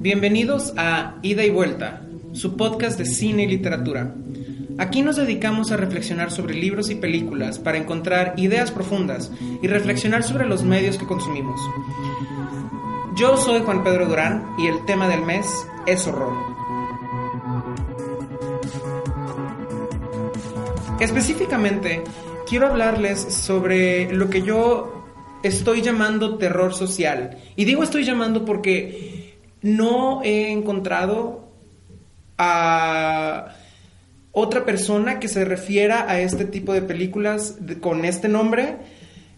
[0.00, 2.02] Bienvenidos a Ida y Vuelta,
[2.32, 4.14] su podcast de cine y literatura.
[4.78, 10.22] Aquí nos dedicamos a reflexionar sobre libros y películas para encontrar ideas profundas y reflexionar
[10.22, 11.60] sobre los medios que consumimos.
[13.16, 15.46] Yo soy Juan Pedro Durán y el tema del mes
[15.86, 16.57] es horror.
[21.00, 22.02] Específicamente,
[22.48, 25.04] quiero hablarles sobre lo que yo
[25.44, 27.38] estoy llamando terror social.
[27.54, 31.52] Y digo estoy llamando porque no he encontrado
[32.36, 33.54] a
[34.32, 38.76] otra persona que se refiera a este tipo de películas con este nombre.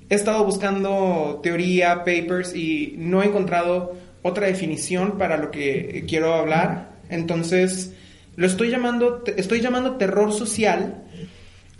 [0.08, 6.32] He estado buscando teoría, papers y no he encontrado otra definición para lo que quiero
[6.32, 6.92] hablar.
[7.10, 7.92] Entonces,
[8.36, 11.04] lo estoy llamando, estoy llamando terror social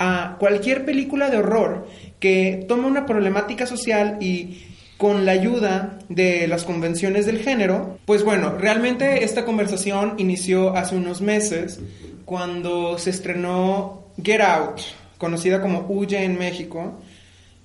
[0.00, 1.86] a cualquier película de horror
[2.18, 4.65] que tome una problemática social y
[4.96, 10.96] con la ayuda de las convenciones del género, pues bueno, realmente esta conversación inició hace
[10.96, 11.80] unos meses
[12.24, 14.80] cuando se estrenó Get Out,
[15.18, 17.01] conocida como Huye en México,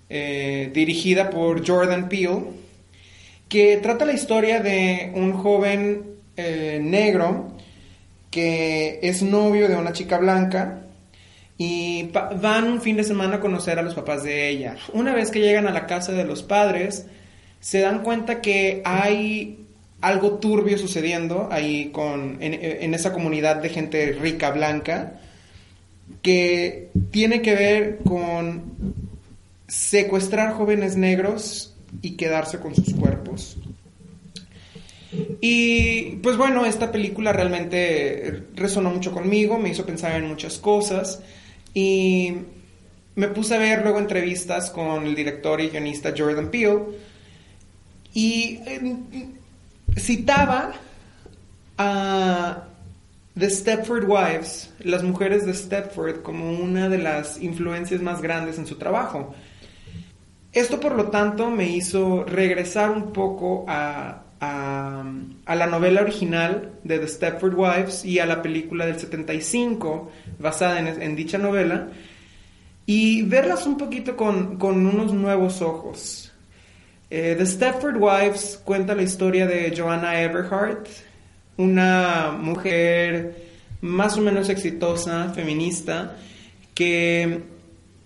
[0.09, 2.43] eh, dirigida por Jordan Peele,
[3.47, 7.53] que trata la historia de un joven eh, negro
[8.29, 10.84] que es novio de una chica blanca
[11.57, 14.75] y van un fin de semana a conocer a los papás de ella.
[14.93, 17.05] Una vez que llegan a la casa de los padres,
[17.61, 19.65] se dan cuenta que hay
[20.01, 25.19] algo turbio sucediendo ahí con, en, esa comunidad de gente rica blanca
[26.21, 28.75] que tiene que ver con
[29.67, 33.57] secuestrar jóvenes negros y quedarse con sus cuerpos.
[35.41, 41.21] Y pues bueno, esta película realmente resonó mucho conmigo, me hizo pensar en muchas cosas.
[41.75, 42.33] Y
[43.15, 46.79] me puse a ver luego entrevistas con el director y guionista Jordan Peele
[48.13, 49.03] y em,
[49.97, 50.73] citaba
[51.77, 52.63] a
[53.37, 58.65] The Stepford Wives, las mujeres de Stepford, como una de las influencias más grandes en
[58.65, 59.35] su trabajo.
[60.53, 66.99] Esto, por lo tanto, me hizo regresar un poco a, a, la novela original de
[66.99, 71.89] The Stepford Wives y a la película del 75 basada en, dicha novela
[72.85, 76.31] y verlas un poquito con, unos nuevos ojos.
[77.09, 80.87] Eh, The Stepford Wives cuenta la historia de Joanna Everhart,
[81.57, 83.45] una mujer
[83.81, 86.17] más o menos exitosa, feminista,
[86.73, 87.43] que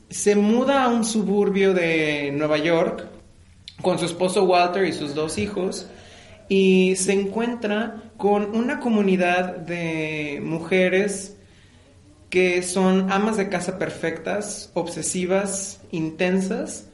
[0.10, 3.08] se muda a un suburbio de Nueva York
[3.82, 5.88] con su esposo Walter y sus dos hijos
[6.50, 11.38] y se encuentra con una comunidad de mujeres
[12.30, 16.86] que son amas de casa perfectas, obsesivas, intensas,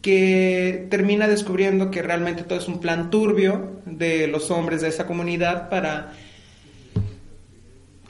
[0.00, 5.06] que termina descubriendo que realmente todo es un plan turbio de los hombres de esa
[5.06, 6.12] comunidad para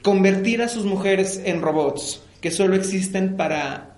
[0.01, 3.95] convertir a sus mujeres en robots que solo existen para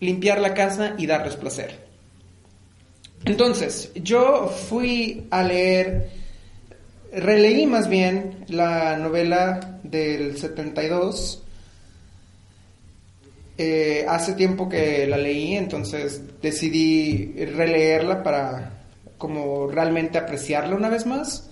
[0.00, 1.84] limpiar la casa y darles placer.
[3.24, 6.10] Entonces, yo fui a leer,
[7.12, 11.43] releí más bien la novela del 72.
[13.56, 18.84] Eh, hace tiempo que la leí, entonces decidí releerla para
[19.16, 21.48] como realmente apreciarla una vez más.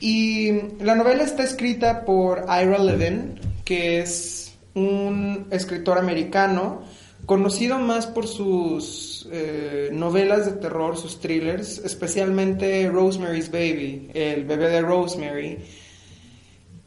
[0.00, 0.50] Y
[0.80, 6.82] la novela está escrita por Ira Levin, que es un escritor americano
[7.26, 14.70] conocido más por sus eh, novelas de terror, sus thrillers, especialmente Rosemary's Baby, el bebé
[14.70, 15.58] de Rosemary,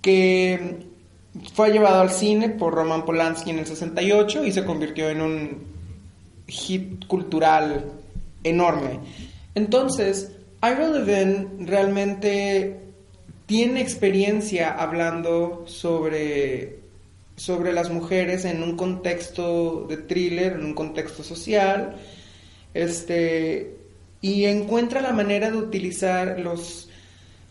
[0.01, 0.84] que
[1.53, 5.63] fue llevado al cine por Roman Polanski en el 68 y se convirtió en un
[6.47, 7.91] hit cultural
[8.43, 8.99] enorme.
[9.55, 10.31] Entonces,
[10.61, 12.79] Ira Levin realmente
[13.45, 16.85] tiene experiencia hablando sobre
[17.35, 21.97] sobre las mujeres en un contexto de thriller, en un contexto social,
[22.73, 23.75] este,
[24.21, 26.89] y encuentra la manera de utilizar los,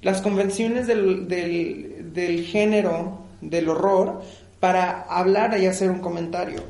[0.03, 4.23] las convenciones del, del, género del horror
[4.61, 6.63] para hablar y hacer un comentario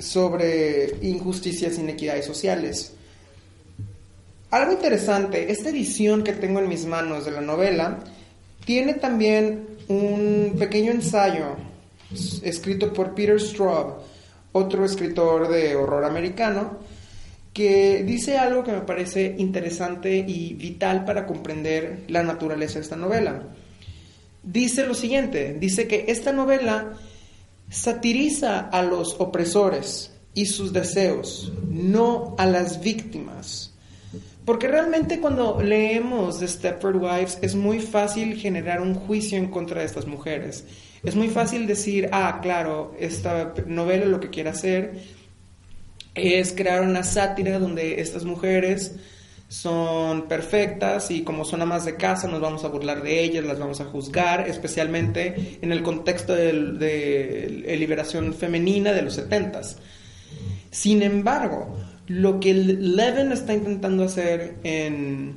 [0.00, 2.94] sobre injusticias, inequidades sociales.
[4.50, 7.98] Algo interesante, esta edición que tengo en mis manos de la novela
[8.64, 11.56] tiene también un pequeño ensayo
[12.42, 13.98] escrito por Peter Straub,
[14.52, 16.78] otro escritor de horror americano,
[17.52, 22.96] que dice algo que me parece interesante y vital para comprender la naturaleza de esta
[22.96, 23.42] novela.
[24.42, 26.94] Dice lo siguiente, dice que esta novela
[27.70, 33.74] satiriza a los opresores y sus deseos, no a las víctimas.
[34.44, 39.80] Porque realmente cuando leemos The Stepford Wives es muy fácil generar un juicio en contra
[39.80, 40.64] de estas mujeres.
[41.04, 45.00] Es muy fácil decir, ah, claro, esta novela lo que quiere hacer
[46.14, 48.96] es crear una sátira donde estas mujeres
[49.50, 53.58] son perfectas y como son amas de casa nos vamos a burlar de ellas, las
[53.58, 59.78] vamos a juzgar, especialmente en el contexto de, liberación femenina de los setentas.
[60.70, 61.76] Sin embargo,
[62.06, 65.34] lo que Levin está intentando hacer en,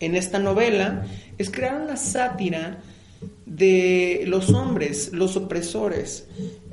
[0.00, 1.04] en esta novela
[1.36, 2.78] es crear una sátira
[3.44, 6.26] de los hombres, los opresores.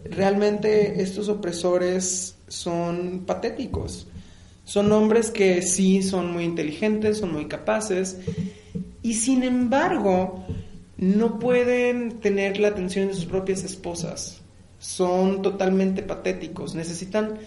[0.05, 4.07] Realmente estos opresores son patéticos.
[4.63, 8.19] Son hombres que sí son muy inteligentes, son muy capaces
[9.01, 10.45] y sin embargo
[10.97, 14.41] no pueden tener la atención de sus propias esposas.
[14.79, 16.75] Son totalmente patéticos.
[16.75, 17.39] Necesitan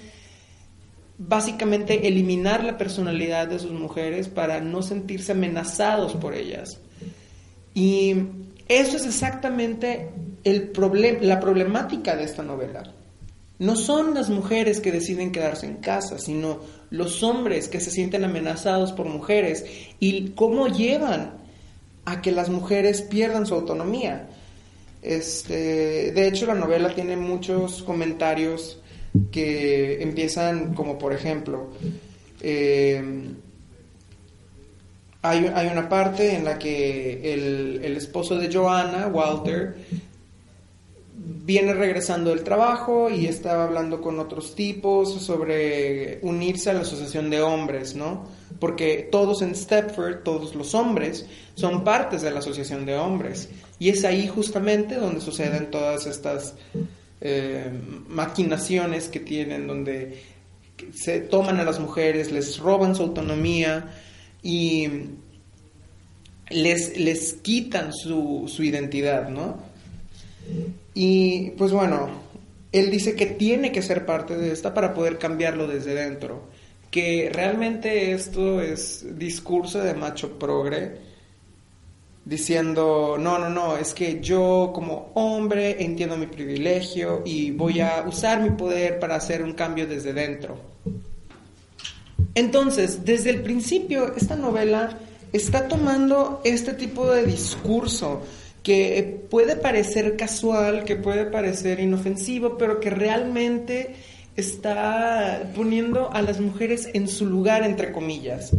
[1.19, 6.81] básicamente eliminar la personalidad de sus mujeres para no sentirse amenazados por ellas.
[7.75, 8.15] Y
[8.69, 10.11] eso es exactamente
[10.43, 10.73] el
[11.23, 12.93] la problemática de esta novela.
[13.59, 16.61] No son las mujeres que deciden quedarse en casa, sino
[16.91, 19.65] los hombres que se sienten amenazados por mujeres
[20.01, 21.35] y cómo llevan
[22.05, 24.29] a que las mujeres pierdan su autonomía.
[25.03, 28.81] Este, de hecho, la novela tiene muchos comentarios
[29.31, 31.71] que empiezan como, por ejemplo,
[32.41, 33.03] eh,
[35.23, 39.75] hay, una parte en la que el, el esposo de Joanna, Walter,
[41.17, 47.31] viene regresando del trabajo y estaba hablando con otros tipos sobre unirse a la asociación
[47.31, 48.27] de hombres, ¿no?
[48.59, 53.49] Porque todos en Stepford, todos los hombres, son partes de la asociación de hombres.
[53.79, 56.55] Y es ahí justamente donde suceden todas estas
[57.21, 57.71] eh,
[58.09, 60.23] maquinaciones que tienen, donde
[60.93, 63.95] se toman a las mujeres, les roban su autonomía
[64.43, 64.89] y
[66.51, 69.74] les, les quitan su, su identidad, ¿no?
[70.95, 72.09] Y pues bueno,
[72.73, 76.49] él dice que tiene que ser parte de esta para poder cambiarlo desde dentro.
[76.91, 80.99] Que realmente esto es discurso de macho progre,
[82.25, 88.05] diciendo, no, no, no, es que yo como hombre entiendo mi privilegio y voy a
[88.07, 90.59] usar mi poder para hacer un cambio desde dentro.
[92.35, 94.99] Entonces, desde el principio, esta novela
[95.33, 98.23] está tomando este tipo de discurso
[98.65, 103.95] que puede parecer casual, que puede parecer inofensivo, pero que realmente
[104.37, 108.53] está poniendo a las mujeres en su lugar, entre comillas.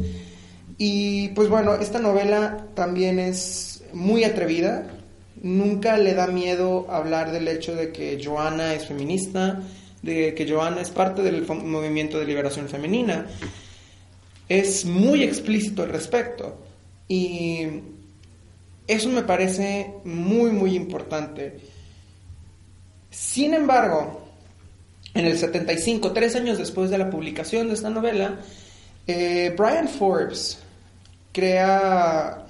[0.78, 4.88] Y pues bueno, esta novela también es muy atrevida,
[5.42, 9.63] nunca le da miedo hablar del hecho de que Joana es feminista,
[10.04, 13.25] de que Joana es parte del movimiento de liberación femenina.
[14.48, 16.60] Es muy explícito al respecto.
[17.07, 17.68] Y
[18.87, 21.59] eso me parece muy, muy importante.
[23.09, 24.21] Sin embargo,
[25.13, 28.39] en el 75, tres años después de la publicación de esta novela,
[29.07, 30.59] eh, Brian Forbes
[31.31, 32.45] crea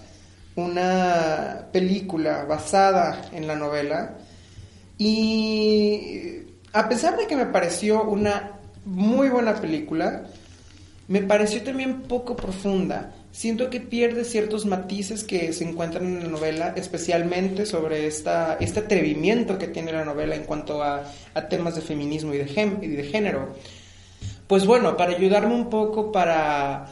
[0.55, 4.17] una película basada en la novela
[4.97, 6.39] y
[6.71, 10.25] a pesar de que me pareció una muy buena película,
[11.07, 16.30] me pareció también poco profunda siento que pierde ciertos matices que se encuentran en la
[16.30, 21.04] novela, especialmente sobre esta, este atrevimiento que tiene la novela en cuanto a,
[21.49, 23.54] temas de feminismo y de, y de género.
[24.47, 26.85] Pues bueno, para ayudarme un poco para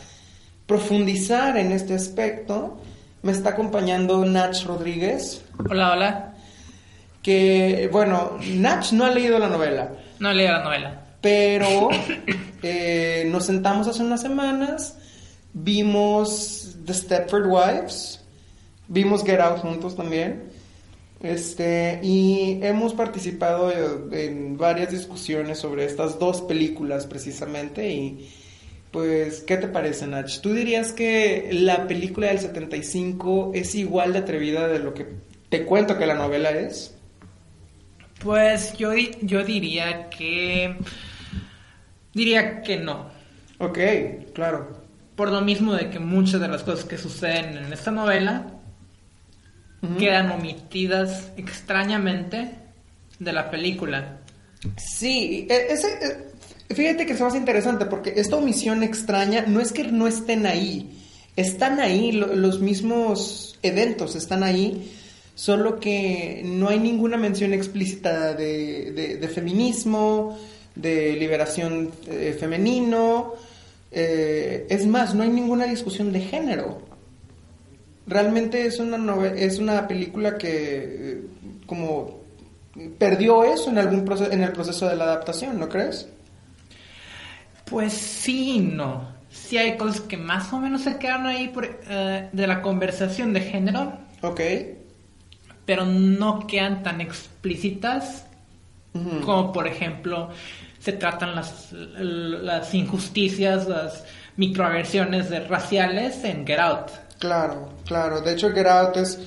[0.68, 2.78] profundizar en este aspecto,
[3.22, 5.46] me está acompañando Nach Rodríguez.
[5.70, 6.34] Hola, hola.
[7.22, 9.94] Que, bueno, Nach no ha leído la novela.
[10.20, 11.06] No ha leído la novela.
[11.22, 11.88] Pero
[12.64, 14.98] eh, nos sentamos hace unas semanas
[15.54, 18.20] Vimos The Stepford Wives,
[18.88, 20.52] vimos Get Out juntos también.
[21.22, 23.72] Este, y hemos participado
[24.12, 28.30] en varias discusiones sobre estas dos películas precisamente y
[28.92, 30.30] pues, ¿qué te parece, Nach?
[30.42, 35.08] ¿Tú dirías que la película del 75 es igual de atrevida de lo que
[35.50, 36.94] te cuento que la novela es?
[38.22, 38.92] Pues yo,
[39.22, 40.76] yo diría que...
[42.14, 43.08] Diría que no.
[43.60, 43.80] Ok,
[44.34, 44.83] claro
[45.16, 48.48] por lo mismo de que muchas de las cosas que suceden en esta novela
[50.00, 52.52] quedan omitidas extrañamente
[53.20, 54.20] de la película.
[54.78, 55.88] Sí, e, ese,
[56.70, 60.46] e, fíjate que es más interesante porque esta omisión extraña no es que no estén
[60.46, 60.98] ahí,
[61.36, 64.94] están ahí, los mismos eventos están ahí,
[65.36, 70.38] solo que no hay ninguna mención explícita de, de, feminismo,
[70.76, 73.34] de liberación eh, femenino,
[73.94, 76.82] eh, es más, no hay ninguna discusión de género.
[78.06, 81.22] Realmente es una, es una película que eh,
[81.66, 82.22] como
[82.98, 86.08] perdió eso en, algún proceso, en el proceso de la adaptación, ¿no crees?
[87.66, 89.14] Pues sí, no.
[89.30, 93.42] Sí hay cosas que más o menos se quedan ahí por, de la conversación de
[93.42, 93.94] género.
[94.22, 94.42] Ok
[95.66, 98.26] pero no quedan tan explícitas
[99.26, 100.30] como por ejemplo
[100.84, 104.04] se tratan las, las injusticias, las
[104.36, 106.92] microagresiones raciales en Get Out.
[107.20, 108.20] Claro, claro.
[108.20, 109.18] De hecho, Get Out es...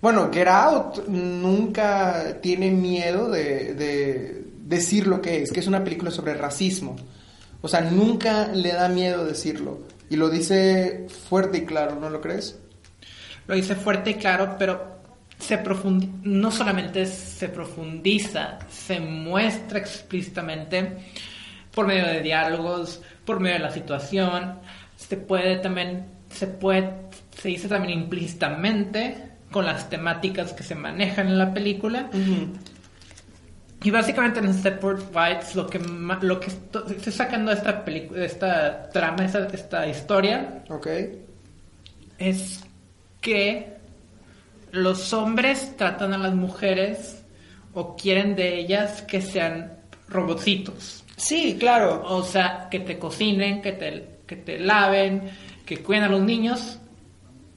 [0.00, 5.82] Bueno, Get Out nunca tiene miedo de, de decir lo que es, que es una
[5.82, 6.94] película sobre racismo.
[7.60, 9.80] O sea, nunca le da miedo decirlo.
[10.10, 12.56] Y lo dice fuerte y claro, ¿no lo crees?
[13.48, 14.91] Lo dice fuerte y claro, pero
[15.42, 15.60] se
[16.22, 20.98] no solamente se profundiza, se muestra explícitamente
[21.74, 24.60] por medio de diálogos, por medio de la situación,
[24.96, 26.92] se puede también, se puede,
[27.36, 32.08] se dice también implícitamente con las temáticas que se manejan en la película.
[33.82, 38.88] Y básicamente en Separate Bites lo que lo que estoy sacando de esta película, esta
[38.90, 41.20] trama, esta, esta historia, okay.
[42.16, 42.62] es
[43.20, 43.81] que
[44.72, 47.24] los hombres tratan a las mujeres
[47.74, 51.04] o quieren de ellas que sean robotcitos.
[51.16, 52.02] Sí, claro.
[52.06, 55.30] O sea, que te cocinen, que te, que te laven,
[55.64, 56.78] que cuiden a los niños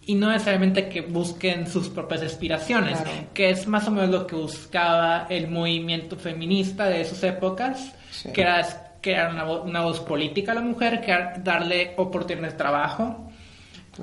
[0.06, 3.00] y no necesariamente que busquen sus propias aspiraciones,
[3.34, 7.92] que es más o menos lo que buscaba el movimiento feminista de esas épocas,
[8.32, 9.30] que era, que era
[9.64, 13.32] una, voz política a la mujer, que era darle oportunidades de trabajo.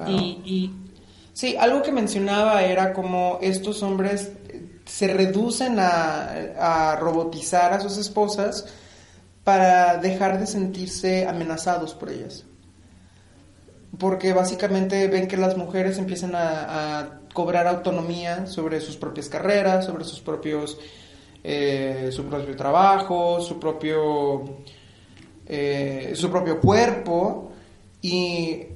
[0.08, 0.70] y,
[1.32, 4.32] Sí, algo que mencionaba era como estos hombres
[4.84, 8.66] se reducen a, robotizar a sus esposas
[9.44, 12.44] para dejar de sentirse amenazados por ellas.
[13.98, 20.04] Porque básicamente ven que las mujeres empiezan a, cobrar autonomía sobre sus propias carreras, sobre
[20.04, 20.78] sus propios,
[21.42, 24.58] eh, su propio trabajo, su propio,
[25.46, 27.52] eh, su propio cuerpo
[28.02, 28.66] y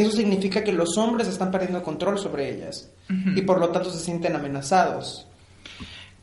[0.00, 3.98] eso significa que los hombres están perdiendo control sobre ellas y por lo tanto se
[3.98, 5.26] sienten amenazados.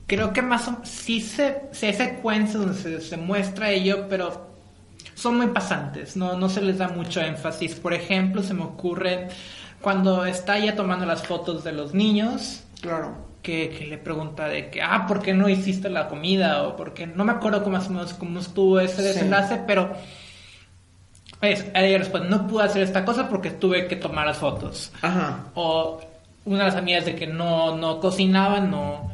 [0.08, 4.50] Creo que más o sí se, se hay secuencias donde se, muestra ello, pero
[5.16, 7.76] son muy pasantes, no, no se les da mucho énfasis.
[7.76, 9.30] Por ejemplo, se me ocurre
[9.80, 12.64] cuando está ya tomando las fotos de los niños.
[12.82, 13.32] Claro.
[13.42, 16.64] Que, le pregunta de que, ah, ¿por qué no hiciste la comida?
[16.64, 17.80] O porque no me acuerdo cómo,
[18.20, 19.96] cómo estuvo ese desenlace, pero
[21.42, 24.92] ella responde, no pude hacer esta cosa porque tuve que tomar las fotos.
[25.02, 25.46] Ajá.
[25.56, 26.00] O
[26.46, 29.12] una de las amigas de que no, no cocinaba, no,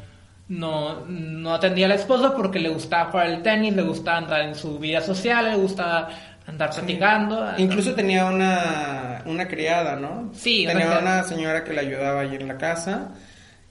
[0.50, 4.56] no, no atendía al esposo porque le gustaba jugar el tenis, le gustaba andar en
[4.56, 6.10] su vida social, le gustaba
[6.46, 7.46] andar platicando.
[7.58, 10.32] Incluso tenía una, una criada, ¿no?
[10.34, 10.66] Sí.
[10.66, 13.10] Tenía una señora que le ayudaba allí en la casa.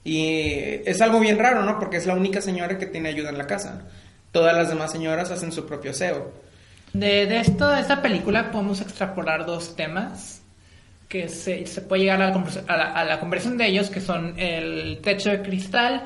[0.03, 1.79] Y es algo bien raro, ¿no?
[1.79, 3.81] Porque es la única señora que tiene ayuda en la casa.
[4.31, 6.31] Todas las demás señoras hacen su propio aseo.
[6.93, 10.41] De, esto, de esta película, podemos extrapolar dos temas
[11.07, 15.29] que se, puede llegar a la, a, la, conversión de ellos, que son el techo
[15.29, 16.03] de cristal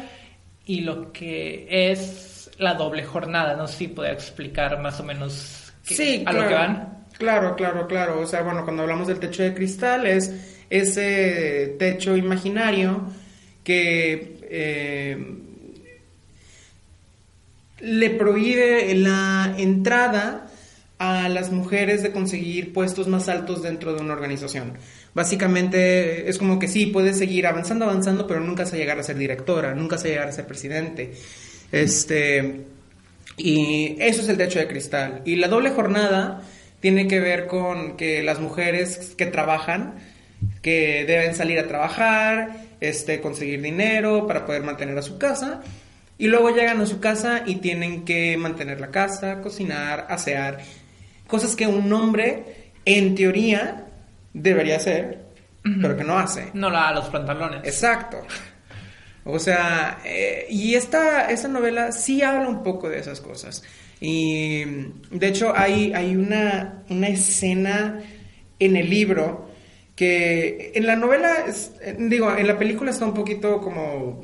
[0.66, 3.56] y lo que es la doble jornada.
[3.56, 5.74] No sé si puede explicar más o menos
[6.26, 7.06] a lo que van.
[7.18, 8.22] Claro, claro, claro.
[8.22, 13.04] O sea, bueno, cuando hablamos del techo de cristal es ese techo imaginario
[13.64, 15.18] que eh,
[17.80, 20.48] le prohíbe la entrada
[21.02, 24.74] a las mujeres de conseguir puestos más altos dentro de una organización.
[25.16, 29.18] Básicamente es como que sí, puedes seguir avanzando, avanzando, pero nunca se llegar a ser
[29.18, 31.12] directora, nunca se llegar a ser presidente.
[31.72, 32.66] Este,
[33.36, 35.24] y eso es el techo de cristal.
[35.26, 36.44] Y la doble jornada
[36.82, 39.96] tiene que ver con que las mujeres que trabajan,
[40.62, 45.64] que deben salir a trabajar, este, conseguir dinero para poder mantener a su casa,
[46.20, 50.60] y luego llegan a su casa y tienen que mantener la casa, cocinar, asear
[51.32, 53.88] cosas que un hombre, en teoría,
[54.34, 55.26] debería hacer,
[55.82, 56.52] pero que no hace.
[56.54, 57.62] No la los pantalones.
[57.64, 58.18] Exacto.
[59.24, 63.64] O sea, eh, y esta, esta novela sí habla un poco de esas cosas.
[64.00, 64.66] Y
[65.12, 68.02] de hecho hay, hay una, una escena
[68.60, 69.50] en el libro
[69.96, 71.46] que en la novela,
[71.98, 74.22] digo, en la película está un poquito como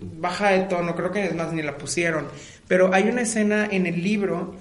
[0.00, 2.26] baja de tono, creo que es más ni la pusieron,
[2.66, 4.56] pero hay una escena en el libro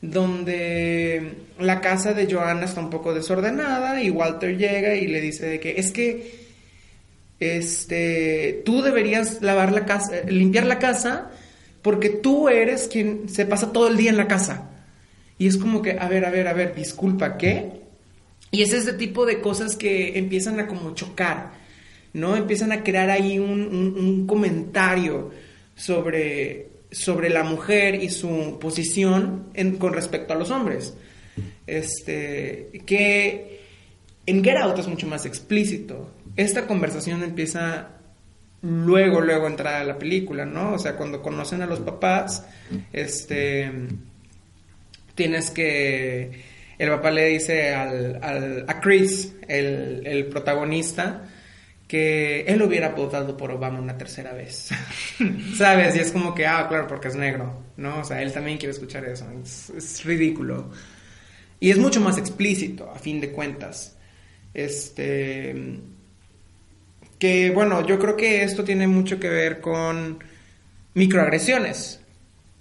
[0.00, 5.46] donde la casa de Joanna está un poco desordenada y Walter llega y le dice
[5.46, 6.48] de que es que
[7.40, 11.30] este, tú deberías lavar la casa, limpiar la casa,
[11.82, 14.70] porque tú eres quien se pasa todo el día en la casa.
[15.38, 17.70] Y es como que, a ver, a ver, a ver, disculpa, ¿qué?
[18.50, 21.52] Y es ese tipo de cosas que empiezan a como chocar,
[22.12, 22.34] ¿no?
[22.34, 23.60] Empiezan a crear ahí un,
[23.96, 25.30] un comentario
[25.76, 30.94] sobre, sobre la mujer y su posición con respecto a los hombres.
[31.66, 33.60] Este, que
[34.26, 36.10] en Get Out es mucho más explícito.
[36.36, 37.88] Esta conversación empieza
[38.62, 40.74] luego, luego entrar a la película, ¿no?
[40.74, 42.44] O sea, cuando conocen a los papás,
[42.92, 43.70] este,
[45.14, 46.42] tienes que,
[46.78, 51.28] el papá le dice al, al a Chris, el, el protagonista,
[51.88, 54.68] que él hubiera votado por Obama una tercera vez.
[55.56, 55.96] ¿Sabes?
[55.96, 58.00] Y es como que, ah, claro, porque es negro, ¿no?
[58.00, 59.26] O sea, él también quiere escuchar eso.
[59.42, 60.70] Es, ridículo.
[61.58, 63.96] Y es mucho más explícito, a fin de cuentas.
[64.52, 65.80] Este.
[67.18, 70.22] Que bueno, yo creo que esto tiene mucho que ver con
[70.92, 72.00] microagresiones.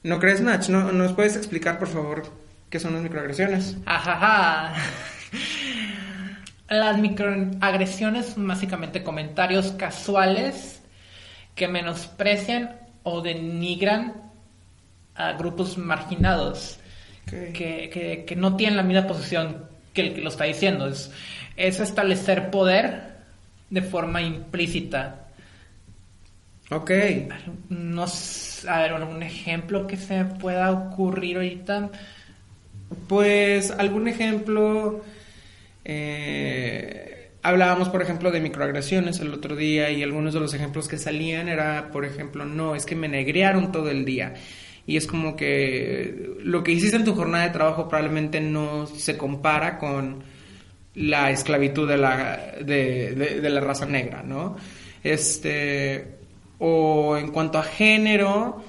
[0.04, 0.68] ¿No crees, Nach?
[0.70, 2.24] ¿No, ¿Nos puedes explicar, por favor,
[2.70, 3.76] qué son las microagresiones?
[3.86, 4.74] Ajaja.
[6.70, 10.82] Las microagresiones son básicamente comentarios casuales
[11.56, 14.14] que menosprecian o denigran
[15.16, 16.80] a grupos marginados
[17.26, 20.88] que, que, no tienen la misma posición que el que lo está diciendo.
[20.88, 21.12] Es,
[21.56, 23.18] es establecer poder
[23.70, 25.28] de forma implícita.
[26.70, 26.92] Ok.
[27.70, 28.06] No,
[28.68, 31.90] a ver, un ejemplo que se pueda ocurrir ahorita.
[33.08, 35.04] Pues algún ejemplo
[35.90, 40.98] eh, hablábamos, por ejemplo, de microagresiones el otro día y algunos de los ejemplos que
[40.98, 44.34] salían era, por ejemplo, no, es que me negrearon todo el día.
[44.86, 49.18] Y es como que lo que hiciste en tu jornada de trabajo probablemente no se
[49.18, 50.24] compara con
[50.96, 54.58] la esclavitud de la, de, la raza negra, ¿no?
[55.02, 56.18] Este,
[56.60, 58.62] o en cuanto a género,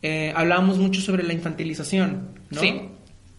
[0.00, 2.60] eh, hablábamos mucho sobre la infantilización, ¿no?
[2.60, 2.95] Sí.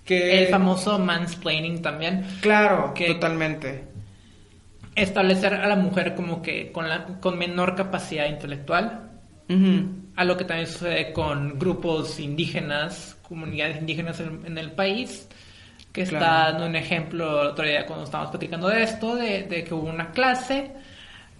[0.09, 2.25] El famoso mansplaining también.
[2.41, 3.83] Claro, que totalmente.
[4.95, 9.03] Establecer a la mujer como que con, la, con menor capacidad intelectual.
[10.15, 15.29] A lo que también sucede con grupos indígenas, comunidades indígenas en, el país.
[15.93, 19.73] Que está dando un ejemplo el otro día cuando estábamos platicando de esto, de, que
[19.73, 20.71] hubo una clase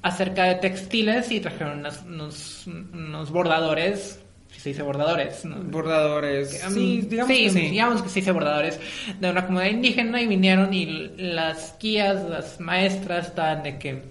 [0.01, 4.23] acerca de textiles y trajeron unos bordadores
[4.67, 5.43] se dice bordadores.
[5.71, 6.61] Bordadores.
[6.73, 7.59] sí, digamos que sí.
[7.69, 8.79] digamos que se dice bordadores
[9.17, 14.03] de una comunidad indígena y vinieron y las guías, las maestras estaban de que,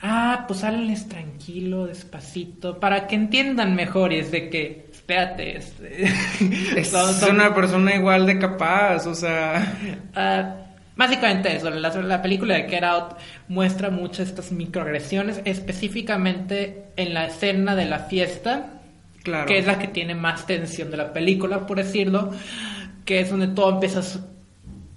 [0.00, 6.04] ah, pues háblenles tranquilo, despacito, para que entiendan mejor y es de que, espérate, este,
[6.76, 6.94] es,
[7.28, 9.76] una persona igual de capaz, o sea...
[10.14, 10.54] Ah,
[10.94, 13.16] básicamente eso, la, la, película de Get Out
[13.48, 18.77] muestra muchas estas microagresiones, específicamente en la escena de la fiesta,
[19.46, 22.30] que es la que tiene más tensión de la película, por decirlo,
[23.04, 24.00] que es donde todo empieza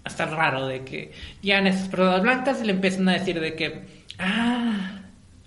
[0.03, 3.55] a estar raro, de que llegan esas personas blancas y le empiezan a decir de
[3.55, 3.85] que,
[4.19, 5.01] ah,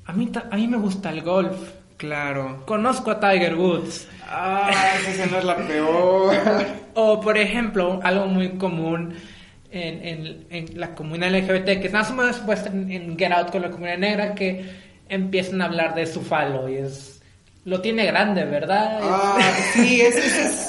[0.06, 1.56] a mí, a mí me gusta el golf.
[1.96, 2.64] Claro.
[2.66, 4.08] Conozco a Tiger Woods.
[4.28, 4.70] Ah,
[5.08, 6.34] esa no es la peor.
[6.94, 9.14] o, por ejemplo, algo muy común
[9.70, 13.50] en, en, la comunidad LGBT, que es más o menos puesta en, en Get Out
[13.50, 14.64] con la comunidad negra, que
[15.08, 17.13] empiezan a hablar de su falo y es
[17.64, 18.98] lo tiene grande, ¿verdad?
[19.02, 19.38] Ah,
[19.72, 20.68] sí, eso es...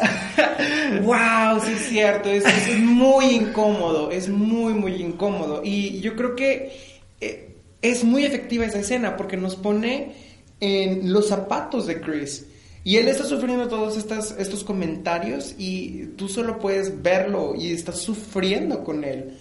[1.04, 5.62] wow, sí es cierto, es, es, muy incómodo, es muy, muy incómodo.
[5.64, 6.72] Y yo creo que
[7.20, 10.14] eh, es muy efectiva esa escena porque nos pone
[10.60, 12.46] en los zapatos de Chris.
[12.86, 18.00] Y él está sufriendo todos estas, estos comentarios y tú solo puedes verlo y estás
[18.00, 19.38] sufriendo con él.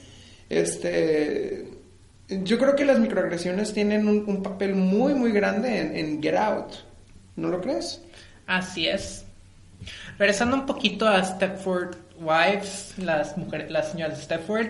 [0.49, 1.69] Este,
[2.29, 6.73] yo creo que las microagresiones tienen un, papel muy, muy grande en, en Get Out.
[7.37, 8.01] ¿No lo crees?
[8.47, 9.25] Así es.
[10.19, 14.67] Regresando un poquito a Stepford Wives, las mujeres, las señoras de Stepford,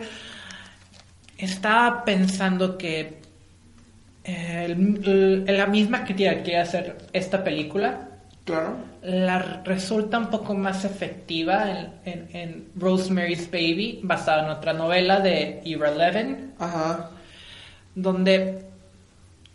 [1.36, 3.18] estaba pensando que
[4.24, 8.08] eh, la misma crítica que quiere hacer esta película,
[8.44, 8.76] claro.
[9.02, 11.70] la resulta un poco más efectiva
[12.04, 17.10] en, en, Rosemary's Baby, basada en otra novela de Ira Levin, Ajá.
[17.94, 18.64] donde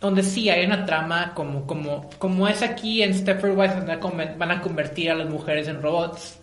[0.00, 3.86] donde sí hay una trama como, como, como es aquí en Stepford Wives,
[4.38, 6.38] van a convertir a las mujeres en robots.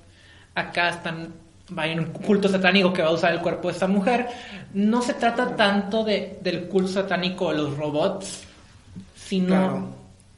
[0.54, 1.34] Acá están,
[1.78, 4.28] va un culto satánico que va a usar el cuerpo de esta mujer.
[4.74, 8.44] No se trata tanto de, del culto satánico de los robots,
[9.16, 9.96] sino...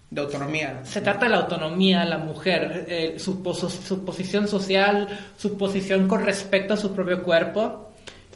[0.10, 0.80] de autonomía.
[0.84, 3.44] Se trata de la autonomía de la mujer, eh, su,
[3.86, 7.92] su posición social, su posición con respecto a su propio cuerpo.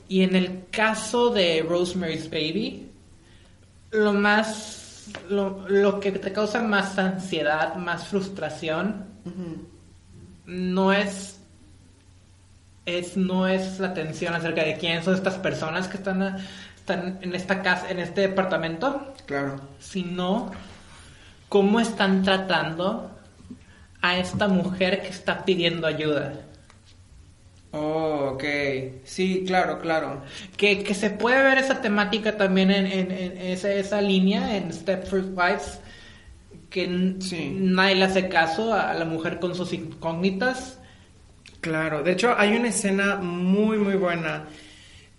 [0.10, 2.90] Y en el caso de Rosemary's Baby,
[3.94, 4.84] lo más
[5.30, 9.06] lo, lo que te causa más ansiedad, más frustración,
[10.46, 11.40] no es
[12.86, 16.38] es no es la tensión acerca de quiénes son estas personas que están,
[16.76, 19.14] están en esta casa, en este departamento.
[19.26, 19.56] Claro.
[19.80, 20.52] Sino
[21.48, 23.10] cómo están tratando
[24.02, 26.34] a esta mujer que está pidiendo ayuda.
[27.76, 28.44] Oh, ok.
[29.04, 30.22] Sí, claro, claro.
[30.56, 34.72] Que, que se puede ver esa temática también en, en, en esa, esa, línea en
[34.72, 35.80] Stepford Wives,
[36.70, 40.80] que nadie le hace caso a la mujer con sus incógnitas.
[41.62, 44.46] Claro, de hecho hay una escena muy, muy buena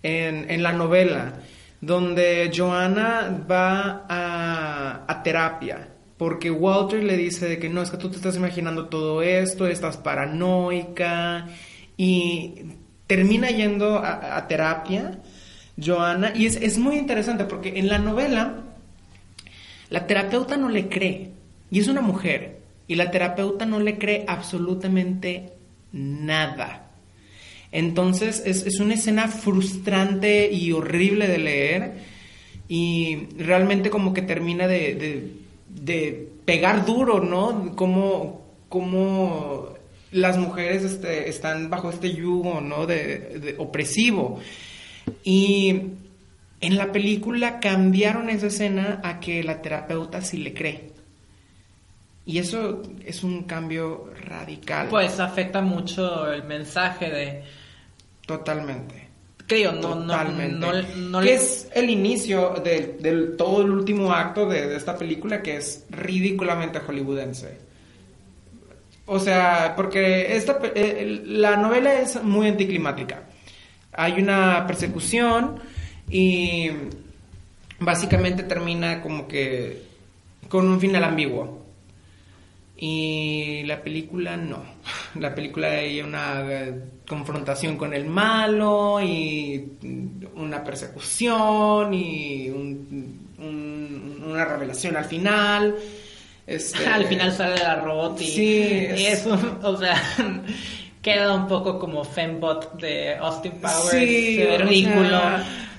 [0.04, 1.32] en, en la novela
[1.80, 7.96] donde Joanna va a, a terapia porque Walter le dice de que no, es que
[7.96, 11.48] tú te estás imaginando todo esto, estás paranoica
[11.96, 12.54] y
[13.06, 15.18] termina yendo a, terapia,
[15.82, 18.62] Joana, y es, es, muy interesante porque en la novela
[19.90, 21.30] la terapeuta no le cree,
[21.70, 25.52] y es una mujer, y la terapeuta no le cree absolutamente
[25.92, 26.90] nada.
[27.72, 31.92] Entonces es, es una escena frustrante y horrible de leer,
[32.68, 35.32] y realmente como que termina de, de,
[35.68, 37.76] de pegar duro, ¿no?
[37.76, 39.73] Como, como
[40.14, 42.86] las mujeres este, están bajo este yugo, ¿no?
[42.86, 44.40] De, opresivo.
[45.24, 45.82] Y
[46.60, 50.92] en la película cambiaron esa escena a que la terapeuta sí le cree.
[52.26, 54.86] Y eso es un cambio radical.
[54.88, 57.42] Pues afecta mucho el mensaje de...
[58.24, 59.08] Totalmente.
[59.48, 60.54] Creo, no, Totalmente.
[60.54, 60.72] no,
[61.10, 65.56] no, Que es el inicio de, todo el último acto de, de, esta película que
[65.56, 67.73] es ridículamente hollywoodense.
[69.06, 73.24] O sea, porque esta, eh, la novela es muy anticlimática.
[73.92, 75.60] Hay una persecución
[76.08, 76.70] y
[77.78, 79.82] básicamente termina como que
[80.48, 81.64] con un final ambiguo.
[82.76, 84.64] Y la película no.
[85.20, 86.74] La película hay una eh,
[87.06, 89.76] confrontación con el malo y
[90.34, 92.50] una persecución y
[93.38, 95.76] una revelación al final.
[96.46, 99.26] Este, Al final sale la robot y, sí, es...
[99.62, 100.00] o sea,
[101.02, 105.20] queda un poco como Fembot de Austin Powers, sí, ridículo.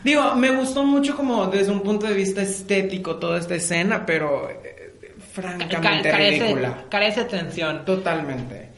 [0.04, 4.50] digo, me gustó mucho como desde un punto de vista estético toda esta escena, pero
[4.50, 4.94] eh,
[5.34, 6.86] francamente carece, ridícula.
[6.90, 7.86] Carece atención.
[7.86, 8.70] Totalmente.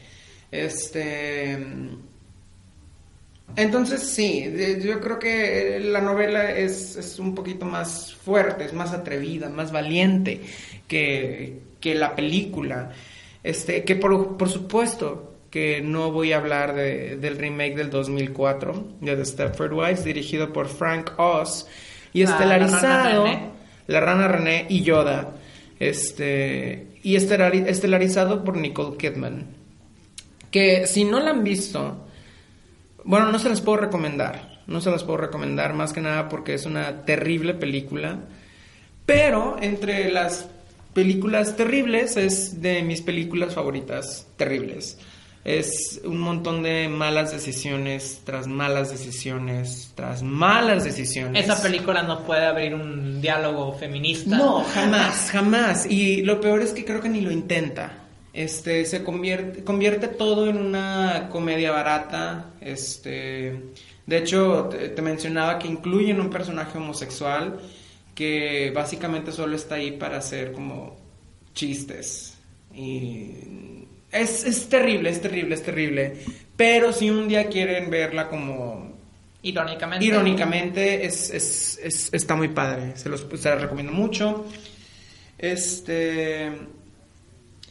[0.50, 1.58] Este
[3.56, 4.44] entonces sí,
[4.82, 9.72] yo creo que la novela es, es, un poquito más fuerte, es más atrevida, más
[9.72, 10.42] valiente
[10.86, 12.90] que, que la película.
[13.42, 18.88] Este, que por, por supuesto que no voy a hablar de, del remake del 2004
[19.00, 21.66] de The Stepford Wives, dirigido por Frank Oz
[22.12, 23.26] y ah, estelarizado
[23.86, 25.32] la rana, René y Yoda,
[25.80, 29.46] este, y estelarizado por Nicole Kidman.
[30.50, 32.06] Que si no la han visto,
[33.04, 36.52] bueno, no se las puedo recomendar, no se las puedo recomendar más que nada porque
[36.52, 38.18] es una terrible película,
[39.06, 40.50] pero entre las
[40.98, 44.98] películas terribles es de mis películas favoritas terribles.
[45.44, 51.44] Es un montón de malas decisiones tras malas decisiones tras malas decisiones.
[51.44, 54.36] Esa película no puede abrir un diálogo feminista.
[54.36, 55.86] No, jamás, jamás.
[55.86, 57.92] Y lo peor es que creo que ni lo intenta.
[58.32, 62.54] Este se convierte, convierte todo en una comedia barata.
[62.60, 63.62] Este,
[64.04, 67.60] de hecho, te, te mencionaba que incluyen un personaje homosexual
[68.18, 70.96] que básicamente solo está ahí para hacer como
[71.54, 72.36] chistes.
[72.74, 73.30] Y
[74.10, 76.16] es, es terrible, es terrible, es terrible.
[76.56, 78.98] Pero si un día quieren verla como
[79.42, 80.04] Irónicamente.
[80.04, 82.96] Irónicamente, es, es, es, está muy padre.
[82.96, 84.46] Se los, se recomiendo mucho.
[85.38, 86.50] Este.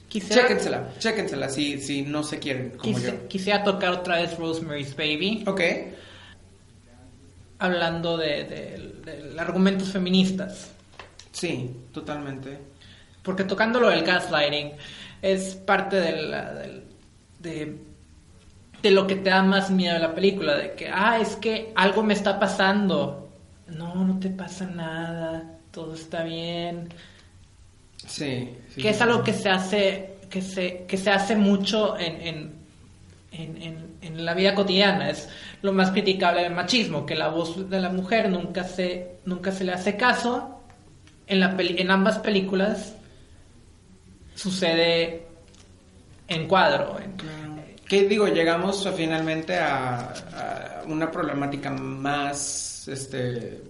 [0.07, 3.27] Quisiera, chéquensela, chéquensela si, si no se quieren, como yo.
[3.27, 5.43] Quisiera tocar otra vez Rosemary's Baby.
[5.45, 5.61] Ok
[7.59, 10.71] hablando de, de, argumentos feministas.
[11.31, 12.57] Sí, totalmente.
[13.23, 14.71] Porque tocando lo del gaslighting
[15.21, 16.53] es parte de, la,
[17.39, 17.77] de,
[18.81, 21.71] de, lo que te da más miedo de la película, de que, ah, es que
[21.75, 23.29] algo me está pasando.
[23.67, 26.89] No, no te pasa nada, todo está bien.
[28.07, 28.55] Sí.
[28.75, 32.56] que es algo que se hace, que se, que se hace mucho en, en,
[33.31, 35.09] en, en la vida cotidiana.
[35.09, 35.29] Es,
[35.61, 39.63] lo más criticable del machismo, que la voz de la mujer nunca se, nunca se
[39.63, 40.61] le hace caso.
[41.25, 42.95] En, la en ambas películas
[44.35, 45.27] sucede
[46.27, 46.97] en cuadro.
[47.87, 48.27] ¿Qué digo?
[48.27, 53.61] Llegamos finalmente a, una problemática más este,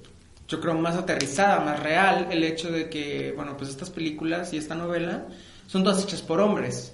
[0.47, 4.57] yo creo, más aterrizada, más real, el hecho de que, bueno, pues estas películas y
[4.57, 5.25] esta novela
[5.65, 6.93] son todas hechas por hombres.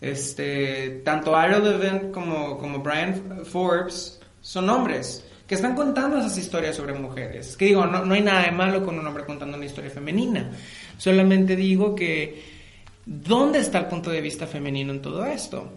[0.00, 6.94] Este, tanto Ira Levin como, Brian Forbes son hombres que están contando esas historias sobre
[6.94, 7.56] mujeres.
[7.56, 10.50] Que digo, no, no hay nada de malo con un hombre contando una historia femenina.
[10.96, 12.42] Solamente digo que,
[13.04, 15.70] ¿dónde está el punto de vista femenino en todo esto?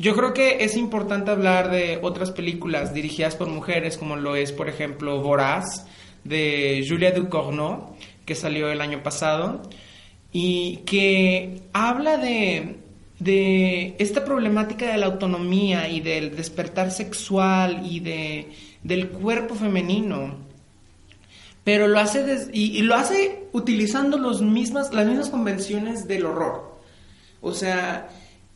[0.00, 4.52] Yo creo que es importante hablar de otras películas dirigidas por mujeres, como lo es,
[4.52, 5.86] por ejemplo, Voraz,
[6.22, 9.62] de Julia Ducournau, que salió el año pasado,
[10.30, 12.76] y que habla de,
[13.18, 18.52] de esta problemática de la autonomía y del despertar sexual y de,
[18.82, 20.36] del cuerpo femenino.
[21.64, 26.26] Pero lo hace, des- y, y lo hace utilizando los mismas, las mismas convenciones del
[26.26, 26.78] horror.
[27.40, 28.08] O sea,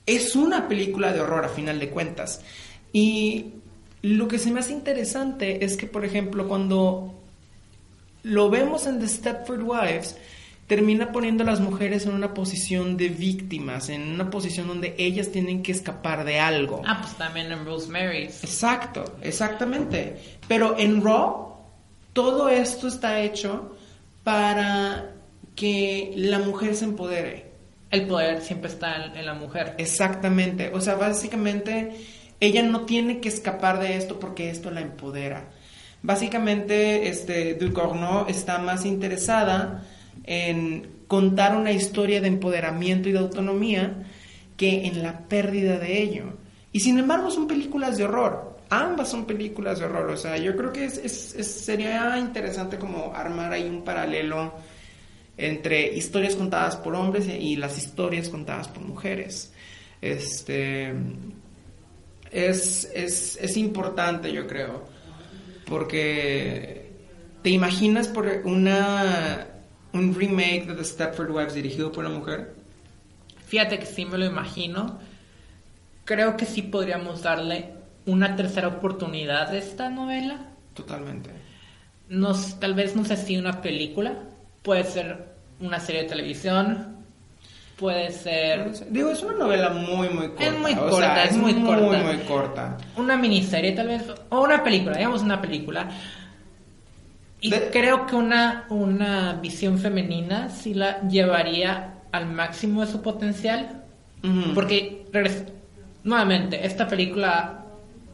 [0.07, 2.40] es una película de horror a final de cuentas.
[2.92, 3.46] Y
[4.03, 7.14] lo que se me hace interesante es que, por ejemplo, cuando
[8.22, 10.16] lo vemos en The Stepford Wives,
[10.73, 15.31] termina poniendo a las mujeres en una posición de víctimas, en una posición donde ellas
[15.31, 16.81] tienen que escapar de algo.
[16.87, 18.43] Ah, pues también en Rosemary's.
[18.43, 20.39] Exacto, exactamente.
[20.49, 21.57] Pero en Raw,
[22.15, 23.77] todo esto está hecho
[24.25, 25.11] para
[25.55, 27.53] que la mujer se empodere.
[27.91, 29.75] El poder siempre está en, la mujer.
[29.77, 30.71] Exactamente.
[30.73, 31.99] O sea, básicamente
[32.41, 35.51] ella no tiene que escapar de esto porque esto la empodera.
[36.01, 39.85] Básicamente, este, Ducournau está más interesada
[40.25, 44.05] en contar una historia de empoderamiento y de autonomía
[44.57, 46.25] que en la pérdida de ello.
[46.73, 48.59] Y sin embargo son películas de horror.
[48.71, 50.11] Ambas son películas de horror.
[50.11, 50.97] O sea, yo creo que es,
[51.47, 54.55] sería interesante como armar ahí un paralelo
[55.37, 59.53] entre historias contadas por hombres y las historias contadas por mujeres.
[60.01, 60.95] Este
[62.31, 64.85] es, es, es importante, yo creo,
[65.67, 66.91] porque
[67.43, 69.52] te imaginas por una
[69.93, 72.55] un remake de The Stepford Wives dirigido por una mujer.
[73.47, 74.99] Fíjate que sí me lo imagino.
[76.05, 77.71] Creo que sí podríamos darle
[78.07, 80.39] una tercera oportunidad a esta novela.
[80.75, 81.31] Totalmente.
[82.09, 84.15] No, s- tal vez no sé si una película,
[84.63, 86.97] puede ser una serie de televisión,
[87.79, 90.45] puede ser Digo, es una novela muy, muy corta.
[90.47, 92.03] Es muy o corta, sea, es muy muy, corta.
[92.03, 92.77] muy corta.
[92.97, 95.89] una miniserie tal vez, o una película, digamos una película.
[97.43, 103.03] Y De- creo que una, una visión femenina sí la llevaría al máximo de su
[103.03, 103.83] potencial.
[104.23, 104.55] Ujú.
[104.55, 105.45] Porque, regres-
[106.05, 107.65] nuevamente, esta película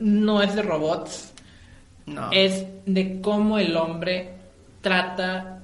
[0.00, 1.32] no es de robots,
[2.06, 2.30] no.
[2.32, 4.30] es de cómo el hombre
[4.80, 5.60] trata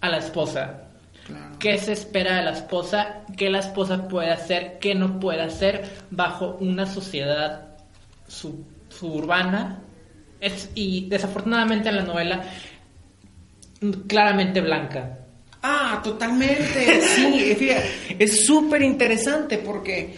[0.00, 0.80] a la esposa.
[1.26, 1.56] Claro.
[1.58, 3.22] ¿Qué se espera de la esposa?
[3.36, 4.78] ¿Qué la esposa puede hacer?
[4.78, 7.68] ¿Qué no puede hacer bajo una sociedad
[8.28, 9.80] sub- suburbana?
[10.74, 12.44] Y desafortunadamente en la novela
[14.06, 15.18] claramente blanca.
[15.62, 17.00] Ah, totalmente.
[17.00, 17.56] Sí,
[18.18, 20.14] es súper interesante porque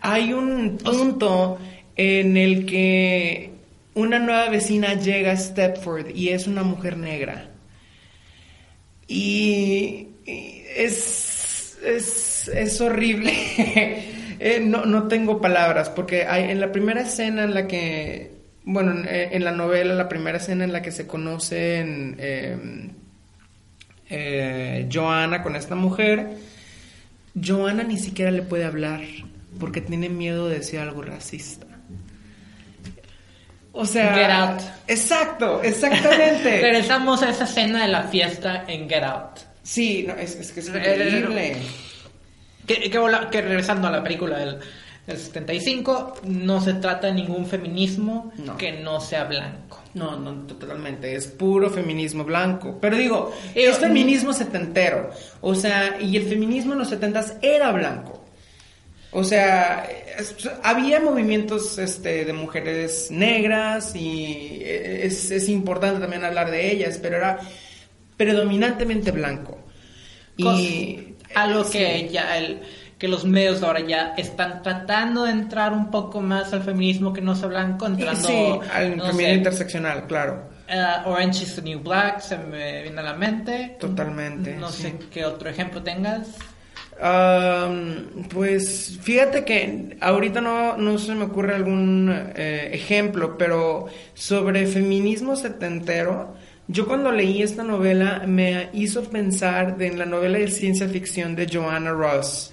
[0.00, 1.58] hay un punto
[1.96, 3.50] en el que
[3.94, 7.50] una nueva vecina llega a Stepford y es una mujer negra.
[9.08, 14.08] Y, y es, es, es horrible.
[14.44, 18.92] Eh, no, no tengo palabras porque hay, en la primera escena en la que, bueno,
[18.92, 22.16] en, en la novela, la primera escena en la que se conocen...
[22.18, 22.90] em,
[24.14, 26.36] eh, Joana con esta mujer,
[27.34, 29.00] Joana ni siquiera le puede hablar
[29.58, 31.66] porque tiene miedo de decir algo racista.
[33.72, 34.60] O sea, Get Out.
[34.86, 36.60] Exacto, exactamente.
[36.60, 39.40] Regresamos a esa escena de la fiesta en Get Out.
[39.62, 41.56] sí, no, es, es que es Eh, increíble.
[42.66, 44.58] Que, que, regresando a la película del,
[45.06, 48.56] del 75, no se trata de ningún feminismo No.
[48.56, 49.80] que no sea blanco.
[49.94, 52.78] No, no, totalmente, es puro feminismo blanco.
[52.80, 55.10] Pero digo, Eh, es feminismo setentero.
[55.40, 58.24] O sea, y el feminismo en los setentas era blanco.
[59.10, 59.86] O sea,
[60.62, 67.16] había movimientos este, de mujeres negras y es, es importante también hablar de ellas, pero
[67.18, 67.38] era
[68.16, 69.58] predominantemente blanco.
[70.36, 71.72] Y Algo sí.
[71.78, 72.60] que ya el,
[73.02, 77.20] que los medios ahora ya están tratando de entrar un poco más al feminismo que
[77.20, 80.44] no sea blanco, entrando sí, al no feminismo sé, interseccional, claro.
[80.68, 83.76] eh, Orange is the New Black se me viene a la mente.
[83.80, 84.82] Totalmente, No sí.
[84.82, 86.28] sé qué otro ejemplo tengas.
[87.00, 94.64] Am, pues fíjate que ahorita no, no se me ocurre algún eh, ejemplo, pero sobre
[94.68, 96.36] feminismo setentero,
[96.68, 101.34] yo cuando leí esta novela me hizo pensar de- en la novela de ciencia ficción
[101.34, 102.52] de Joanna Ross,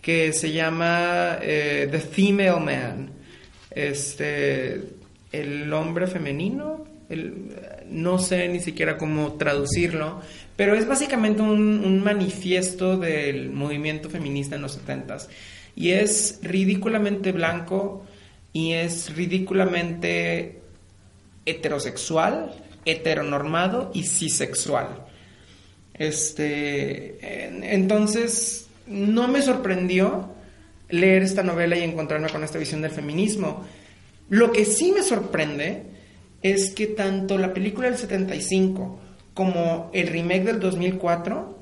[0.00, 3.10] que se llama eh, The Female Man,
[3.70, 4.82] este,
[5.32, 7.56] el hombre femenino, El,
[7.88, 10.20] no sé ni siquiera cómo traducirlo,
[10.56, 15.18] pero es básicamente un, un manifiesto del movimiento feminista en los 70
[15.76, 18.04] y es ridículamente blanco
[18.52, 20.60] y es ridículamente
[21.46, 25.06] heterosexual, heteronormado y cisexual.
[25.94, 27.18] Este,
[27.74, 30.34] entonces, no me sorprendió
[30.88, 33.64] leer esta novela y encontrarme con esta visión del feminismo.
[34.28, 35.84] Lo que sí me sorprende
[36.42, 38.98] es que tanto la película del 75
[39.34, 41.58] como el remake del 2004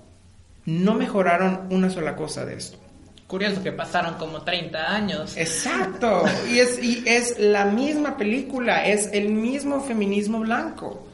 [0.66, 2.78] no mejoraron una sola cosa de esto.
[3.26, 5.36] Curioso que pasaron como 30 años.
[5.36, 6.24] Exacto.
[6.50, 11.06] Y es, y es la misma película, es el mismo feminismo blanco.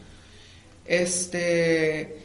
[0.85, 2.24] Este.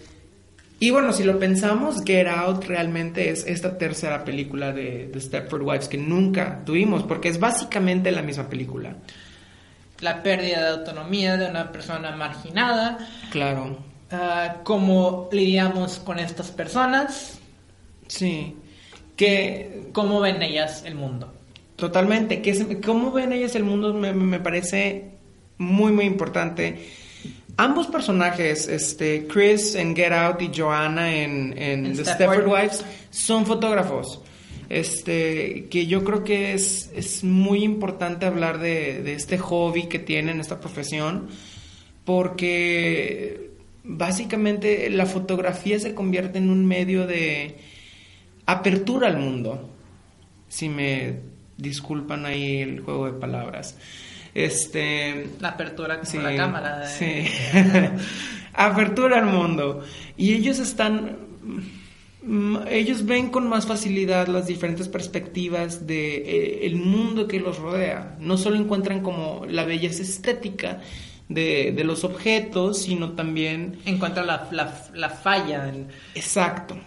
[0.82, 5.62] Y bueno, si lo pensamos, Get Out realmente es esta tercera película de, de Stepford
[5.62, 8.96] Wives que nunca tuvimos, porque es básicamente la misma película.
[10.00, 12.98] La pérdida de autonomía de una persona marginada.
[13.30, 13.78] Claro.
[14.12, 17.39] Uh, ¿Cómo lidiamos con estas personas?
[18.08, 18.56] Sí.
[19.18, 21.34] Que, ¿Cómo ven ellas el mundo?
[21.76, 22.42] Totalmente.
[22.42, 23.94] Que ¿Cómo ven ellas el mundo?
[23.94, 25.12] Me, me parece
[25.58, 26.89] muy, muy importante.
[27.60, 33.45] Ambos personajes, este, Chris en Get Out y Joanna en, en The Stepford Wives, son
[33.45, 34.22] fotógrafos.
[34.69, 40.00] Este, que yo creo que es, es muy importante hablar de, de este hobby que
[40.00, 41.28] tienen, esta profesión,
[42.06, 43.52] porque
[43.84, 47.58] básicamente la fotografía se convierte en un medio de
[48.45, 49.69] apertura al mundo.
[50.48, 51.15] Si me
[51.58, 53.76] disculpan ahí el juego de palabras.
[54.34, 56.80] Este, la apertura con sí, la cámara.
[56.80, 56.88] De...
[56.88, 57.26] Sí.
[58.54, 59.84] apertura al mundo.
[60.18, 61.30] Y ellos están
[62.70, 68.18] ellos ven con más facilidad las diferentes perspectivas de eh, el mundo que los rodea.
[68.20, 70.82] No solo encuentran como la belleza estética
[71.28, 75.70] de, de los objetos, sino también encuentran la, la, la falla.
[75.70, 75.88] En...
[76.15, 76.78] Exacto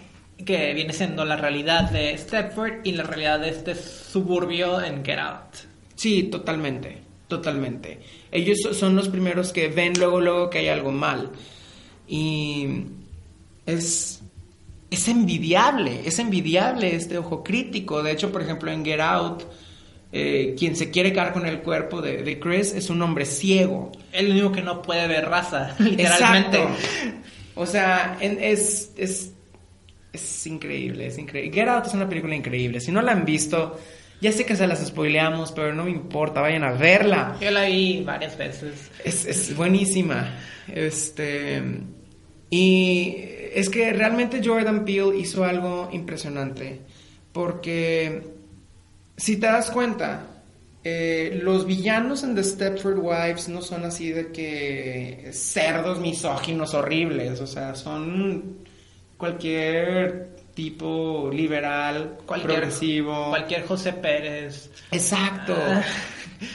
[0.45, 5.19] que viene siendo la realidad de Stepford y la realidad de este suburbio en Get
[5.19, 5.55] Out.
[5.95, 7.02] Sí, totalmente,
[7.33, 8.01] totalmente.
[8.31, 11.31] Ellos son los primeros que ven luego, luego que hay algo mal.
[12.07, 12.67] Y
[13.65, 14.23] es,
[14.91, 18.03] es envidiable, es envidiable este ojo crítico.
[18.03, 19.45] De hecho, por ejemplo, en Get Out,
[20.13, 23.93] eh, quien se quiere quedar con el cuerpo de, de, Chris es un hombre ciego.
[24.13, 26.63] El único que no puede ver raza, literalmente.
[26.63, 27.19] Exacto.
[27.55, 29.33] O sea, en, es, es
[30.13, 31.53] es increíble, es increíble.
[31.53, 32.81] Get Out es una película increíble.
[32.81, 33.79] Si no la han visto,
[34.23, 37.37] ya sé que se las spoileamos, pero no me importa, vayan a verla.
[37.41, 38.89] Yo la vi varias veces.
[39.05, 40.39] Es, es buenísima.
[40.69, 41.61] Este.
[42.49, 43.17] Y
[43.53, 46.83] es que realmente Jordan Peele hizo algo impresionante.
[47.33, 48.23] Porque
[49.17, 50.27] si te das cuenta,
[50.85, 57.41] eh, los villanos en The Stepford Wives no son así de que cerdos misóginos horribles.
[57.41, 58.59] O sea, son
[59.17, 63.31] cualquier tipo liberal, cualquier, progresivo.
[63.31, 64.71] Cualquier José Pérez.
[64.91, 65.55] Exacto.
[65.57, 65.83] Ah.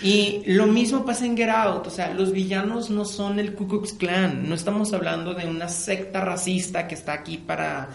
[0.01, 3.67] Y lo mismo pasa en Get Out, o sea, los villanos no son el Ku
[3.67, 7.89] Klux Klan, no estamos hablando de una secta racista que está aquí para,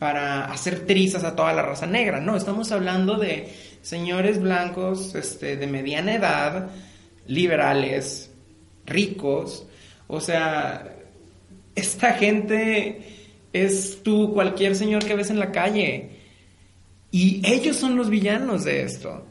[0.00, 5.56] para hacer trizas a toda la raza negra, no, estamos hablando de señores blancos este,
[5.56, 6.70] de mediana edad,
[7.28, 8.32] liberales,
[8.84, 9.64] ricos,
[10.08, 10.96] o sea,
[11.76, 13.17] esta gente
[13.52, 16.10] es tú, cualquier señor que ves en la calle.
[17.10, 19.24] Y ellos son los villanos de esto.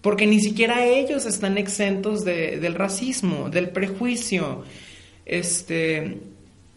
[0.00, 4.64] Porque ni siquiera ellos están exentos de, del racismo, del prejuicio.
[5.24, 6.18] Este.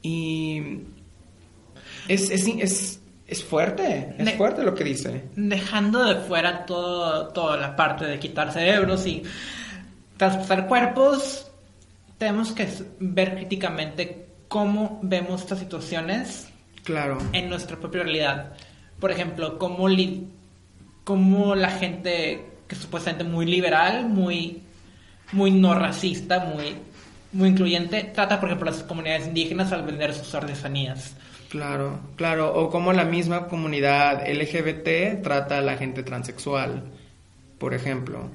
[0.02, 0.62] Y.
[2.08, 5.24] Es, es, es, es fuerte, es de, fuerte lo que dice.
[5.36, 9.24] Dejando de fuera todo, toda la parte de quitar cerebros y
[10.16, 11.52] traspasar cuerpos,
[12.18, 12.68] tenemos que
[13.00, 16.50] ver críticamente cómo vemos estas situaciones
[16.84, 17.18] claro.
[17.34, 18.54] en nuestra propia realidad.
[19.00, 20.28] Por ejemplo, cómo, li
[21.04, 24.62] cómo la gente que es supuestamente muy liberal, muy,
[25.32, 26.76] muy no racista, muy,
[27.32, 31.16] muy incluyente, trata, por ejemplo, a las comunidades indígenas al vender sus artesanías.
[31.50, 32.54] Claro, claro.
[32.54, 36.84] O como la misma comunidad LGBT trata a la gente transexual,
[37.58, 38.30] por ejemplo.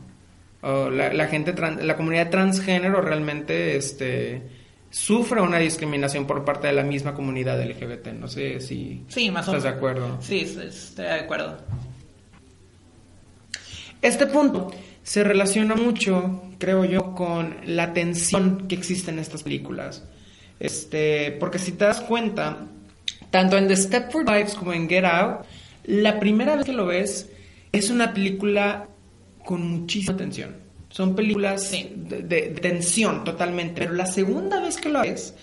[0.63, 4.62] O la, la gente, trans, la comunidad transgénero realmente, este
[4.93, 8.09] sufre una discriminación por parte de la misma comunidad LGBT.
[8.09, 10.19] No sé si sí, más estás de acuerdo.
[10.21, 11.57] Sí, estoy de acuerdo.
[14.03, 14.71] Este punto
[15.03, 20.05] se relaciona mucho, creo yo, con la tensión que existe en estas películas.
[20.61, 22.67] Este, porque si te das cuenta,
[23.31, 25.47] tanto en The Stepford Wives como en Get Out,
[25.85, 27.31] la primera vez que lo ves
[27.73, 28.89] es una película
[29.45, 30.62] con muchísima tensión.
[30.93, 31.91] Son películas Sí.
[31.97, 33.81] de, de- de tensión totalmente.
[33.83, 35.35] Pero la segunda vez que lo ves,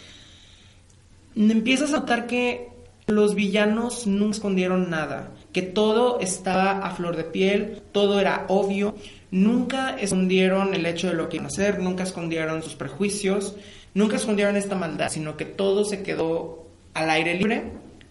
[1.35, 2.69] empiezas a notar que
[3.07, 5.31] los villanos nunca escondieron nada.
[5.51, 8.95] Que todo estaba a flor de piel, todo era obvio.
[9.31, 13.55] Nunca escondieron el hecho de lo que iban a hacer, nunca escondieron sus prejuicios,
[13.95, 17.63] nunca escondieron esta maldad, sino que todo se quedó al aire libre,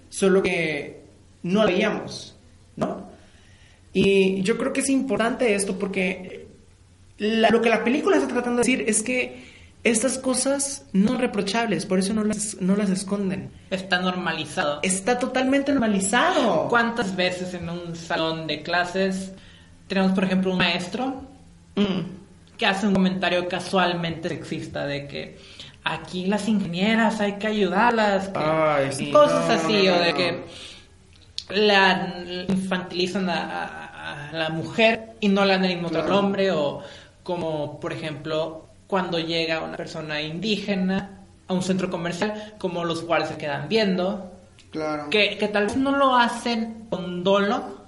[0.08, 1.02] solo que
[1.44, 2.36] no lo veíamos,
[2.76, 3.08] ¿no?
[3.92, 6.37] Y yo creo que es importante esto porque
[7.18, 9.46] la- lo que la película está tratando de decir es que
[9.84, 13.50] estas cosas no son reprochables, por eso no las, no las esconden.
[13.70, 14.80] Está normalizado.
[14.82, 16.68] Está totalmente normalizado.
[16.68, 19.32] ¿Cuántas veces en un salón de clases
[19.86, 21.22] tenemos, por ejemplo, un maestro
[21.76, 25.38] Mm, que hace un comentario casualmente sexista de que
[25.84, 30.14] aquí las ingenieras hay que ayudarlas, que- Ay, sí, cosas no, así, no, o de
[30.14, 30.44] que
[31.50, 32.14] la
[32.48, 36.18] infantilizan a, a- a la mujer y no le dan el mismo Claro.
[36.18, 36.82] hombre, o
[37.28, 43.28] como por ejemplo cuando llega una persona indígena a un centro comercial, como los guardias
[43.32, 44.32] se quedan viendo,
[44.70, 45.10] Claro.
[45.10, 47.84] que, que tal vez no lo hacen con dolo,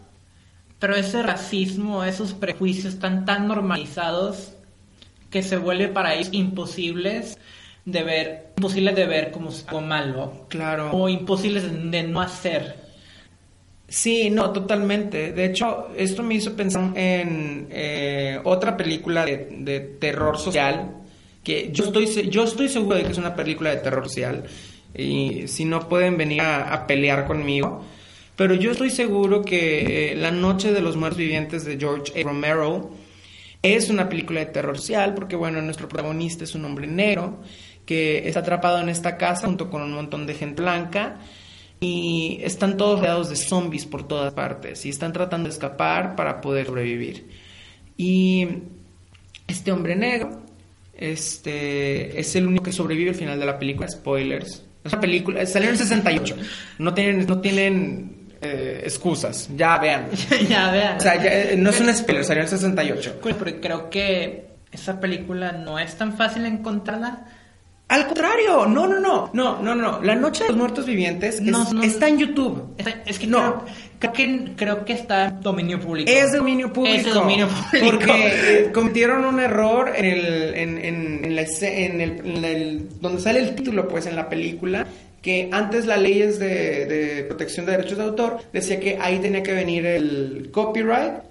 [0.79, 4.53] pero ese racismo, esos prejuicios están tan normalizados
[5.31, 7.39] que se vuelve para ellos imposibles
[7.87, 10.91] de ver, imposibles de ver como algo malo, Claro.
[10.93, 12.90] o imposibles de, de no hacer.
[13.91, 15.33] Sí, no, totalmente.
[15.33, 20.99] De hecho, esto me hizo pensar en eh, otra película de, de terror social,
[21.43, 24.45] que yo estoy, yo estoy seguro de que es una película de terror social,
[24.95, 27.85] y si no pueden venir a, a pelear conmigo,
[28.37, 32.23] pero yo estoy seguro que eh, La Noche de los Muertos Vivientes de George A.
[32.23, 32.93] Romero
[33.61, 37.41] es una película de terror social, porque bueno, nuestro protagonista es un hombre negro
[37.85, 41.19] que está atrapado en esta casa junto con un montón de gente blanca
[41.81, 46.41] y están todos rodeados de zombies por todas partes y están tratando de escapar para
[46.41, 47.29] poder sobrevivir.
[47.97, 48.47] Y
[49.49, 50.43] este hombre negro
[50.95, 53.89] este, es el único que sobrevive al final de la película.
[53.89, 54.63] Spoilers.
[54.85, 56.37] Es una película, salió en el 68.
[56.79, 59.49] No tienen, no tienen eh, excusas.
[59.57, 60.09] Ya vean.
[60.49, 60.97] ya vean.
[60.99, 63.21] O sea, ya, eh, no es un spoiler, salió en el 68.
[63.21, 67.27] Porque creo que esa película no es tan fácil encontrarla.
[67.91, 70.01] Al contrario, no, no, no, no, no, no.
[70.03, 71.83] La Noche de los Muertos Vivientes es- No, no.
[71.83, 72.75] está en YouTube.
[72.79, 73.65] Es, es que No.
[73.65, 73.65] creo,
[73.99, 76.09] creo que creo que está en dominio público.
[76.11, 76.97] Es dominio público.
[77.09, 77.87] Es dominio público.
[77.91, 83.21] Porque cometieron un error en el, en, en, en la en el, en el- donde
[83.21, 84.87] sale el título, pues, en la película,
[85.21, 89.43] que antes las leyes de, de protección de derechos de autor decía que ahí tenía
[89.43, 91.25] que venir el copyright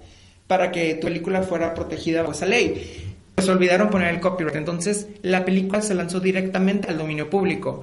[0.46, 3.09] para que tu película fuera protegida por esa ley.
[3.40, 7.82] Pues olvidaron poner el copyright, entonces la película se lanzó directamente al dominio público.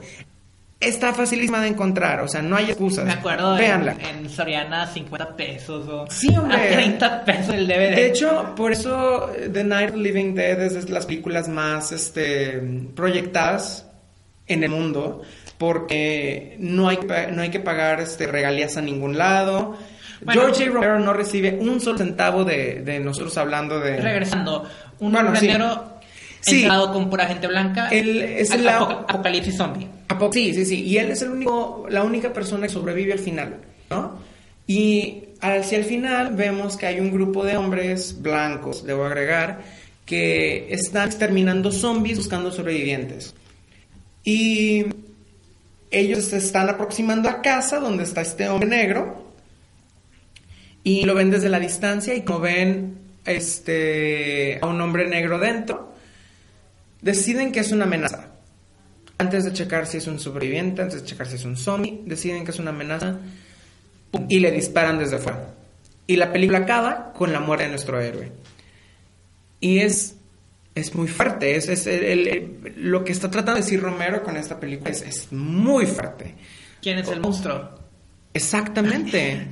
[0.80, 3.06] Está facilísima de encontrar, o sea, no hay excusas.
[3.06, 3.98] Me acuerdo en, Véanla.
[4.00, 6.56] en Soriana 50 pesos o Sí, hombre.
[6.56, 7.96] a 30 pesos el DVD.
[7.96, 12.62] De hecho, por eso eh, The Night Living Dead es de las películas más este,
[12.96, 13.88] proyectadas
[14.46, 15.24] en el mundo,
[15.58, 17.00] porque no hay,
[17.34, 19.76] no hay que pagar este, regalías a ningún lado.
[20.22, 20.42] Bueno.
[20.42, 20.68] George A.
[20.72, 23.98] Romero no recibe un solo centavo de, de nosotros hablando de...
[23.98, 24.64] regresando,
[25.00, 25.48] un Bueno, hombre sí.
[25.48, 25.98] negro
[26.40, 26.62] Sí.
[26.62, 27.90] entrado con pura gente blanca.
[27.90, 29.88] Él es la- apo- apocalipsis zombie.
[30.08, 30.84] Apo- Sí, sí, sí.
[30.84, 33.56] Y él es el único, la única persona que sobrevive al final,
[33.90, 34.20] ¿no?
[34.66, 39.60] Y hacia el final vemos que hay un grupo de hombres blancos, debo agregar,
[40.06, 43.34] que están exterminando zombies buscando sobrevivientes.
[44.24, 44.86] Y
[45.92, 49.27] ellos se están aproximando a casa donde está este hombre negro
[50.88, 55.94] y lo ven desde la distancia y como ven este a un hombre negro dentro,
[57.02, 58.32] deciden que es una amenaza.
[59.18, 62.46] Antes de checar si es un sobreviviente, antes de checar si es un zombie, deciden
[62.46, 63.18] que es una amenaza
[64.30, 65.54] y le disparan desde fuera.
[66.06, 68.32] Y la película acaba con la muerte de nuestro héroe.
[69.60, 70.16] Y es,
[70.76, 71.56] es muy fuerte.
[71.56, 75.02] Es, es el- el- lo que está tratando de decir Romero con esta película es,
[75.02, 76.36] es muy fuerte.
[76.82, 77.72] ¿Quién es el monstruo?
[78.34, 79.48] Exactamente.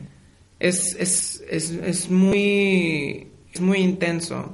[0.60, 4.54] Es, es, es, es muy, es muy intenso.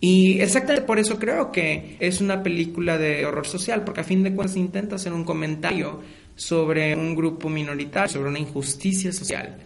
[0.00, 4.22] Y exactamente por eso creo que es una película de horror social, porque a fin
[4.24, 6.00] de cuentas intenta hacer un comentario
[6.34, 9.58] sobre un grupo minoritario, sobre una injusticia social.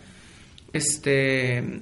[0.72, 1.81] Este.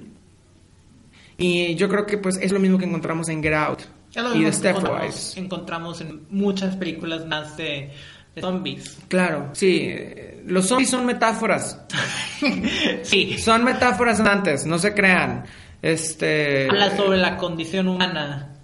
[1.37, 3.81] Y yo creo que pues es lo mismo que encontramos en Get Out
[4.13, 5.37] Es lo y mismo que encontramos, Stepwise.
[5.37, 7.91] encontramos en muchas películas más de
[8.41, 8.97] zombies.
[9.07, 9.93] Claro, sí.
[10.45, 11.79] Los zombies son metáforas.
[13.03, 13.37] sí.
[13.37, 15.45] Son metáforas antes, no se crean.
[15.81, 16.67] Este.
[16.69, 18.55] Habla sobre la condición humana,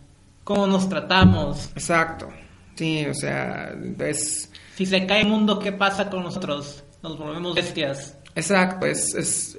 [0.43, 1.69] cómo nos tratamos.
[1.76, 2.30] Exacto.
[2.76, 4.51] Sí, o sea, es.
[4.76, 6.84] Si se cae el mundo, ¿qué pasa con nosotros?
[7.03, 8.17] Nos volvemos bestias.
[8.36, 9.13] Exacto, es.
[9.15, 9.57] es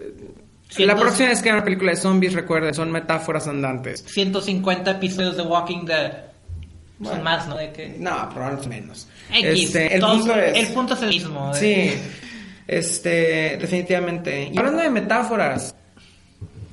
[0.79, 4.05] La próxima vez que haya una película de zombies, recuerden, son metáforas andantes.
[4.09, 6.32] 150 episodios de Walking Dead.
[7.03, 7.17] Bueno.
[7.17, 7.57] Son más, ¿no?
[7.57, 7.97] De que...
[7.99, 9.09] No, probablemente menos.
[9.31, 11.53] X, Este, el, todos- punto es, el punto es el mismo.
[11.53, 12.03] de- Sí,
[12.69, 14.51] este, definitivamente.
[14.53, 15.75] Y hablando de metáforas,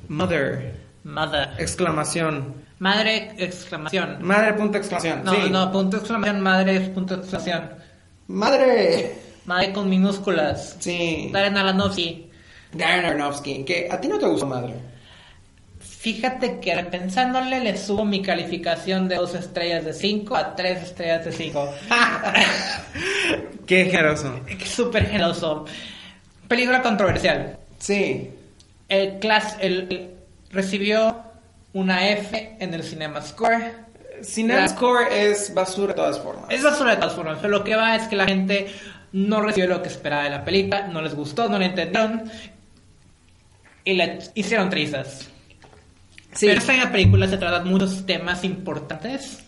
[0.07, 1.49] mother, Mother.
[1.57, 2.53] exclamación.
[2.79, 4.17] Madre, exclamación.
[4.21, 5.23] Madre, punto, exclamación.
[5.23, 5.49] No, sí.
[5.49, 7.71] no, punto exclamación, madre, punto exclamación.
[8.27, 9.15] Madre.
[9.45, 10.75] Madre con minúsculas.
[10.79, 11.29] Sí.
[11.33, 12.29] Darren Aronofsky.
[12.73, 14.75] Darren Aronofsky, que a ti no te gustó madre.
[15.99, 21.25] Fíjate que pensándole le subo mi calificación de 2 estrellas de 5 a 3 estrellas
[21.25, 21.73] de 5.
[23.67, 24.39] Qué generoso.
[24.65, 25.65] Súper generoso.
[26.47, 27.57] Película controversial.
[27.79, 28.29] Sí.
[28.87, 30.11] El class, el, el-
[30.51, 31.17] recibió
[31.73, 33.73] una F en el Cinema Score.
[34.23, 36.45] Cinema La- Score es basura de todas formas.
[36.49, 38.67] Es basura de todas formas, pero lo que va es que la gente
[39.11, 42.23] no recibió lo que esperaba de la película, no les gustó, no la entendieron
[43.83, 45.27] y la hicieron trizas.
[46.33, 46.47] Sí.
[46.47, 49.39] Pero esta película se tratan muchos temas importantes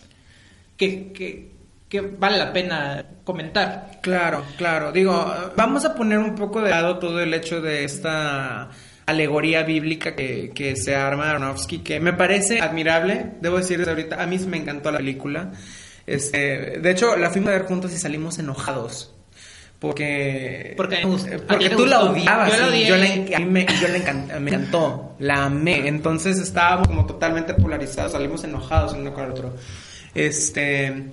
[0.76, 1.52] que, que,
[1.88, 4.00] que vale la pena comentar.
[4.02, 4.92] Claro, claro.
[4.92, 8.70] Digo, vamos a poner un poco de lado todo el hecho de esta
[9.06, 13.32] alegoría bíblica que, que se arma Aronofsky, que me parece admirable.
[13.40, 15.52] Debo decir desde ahorita, a mí me encantó la película.
[16.06, 19.14] Este, de hecho, la fuimos a ver juntos y salimos enojados.
[19.82, 22.86] Porque, Porque eh, porque tú la odiabas Yo la odié.
[22.86, 25.88] yo la, a mí me, yo la encan- me encantó, la amé.
[25.88, 29.54] Entonces estábamos como totalmente polarizados, salimos enojados uno con el otro.
[30.14, 31.06] Este,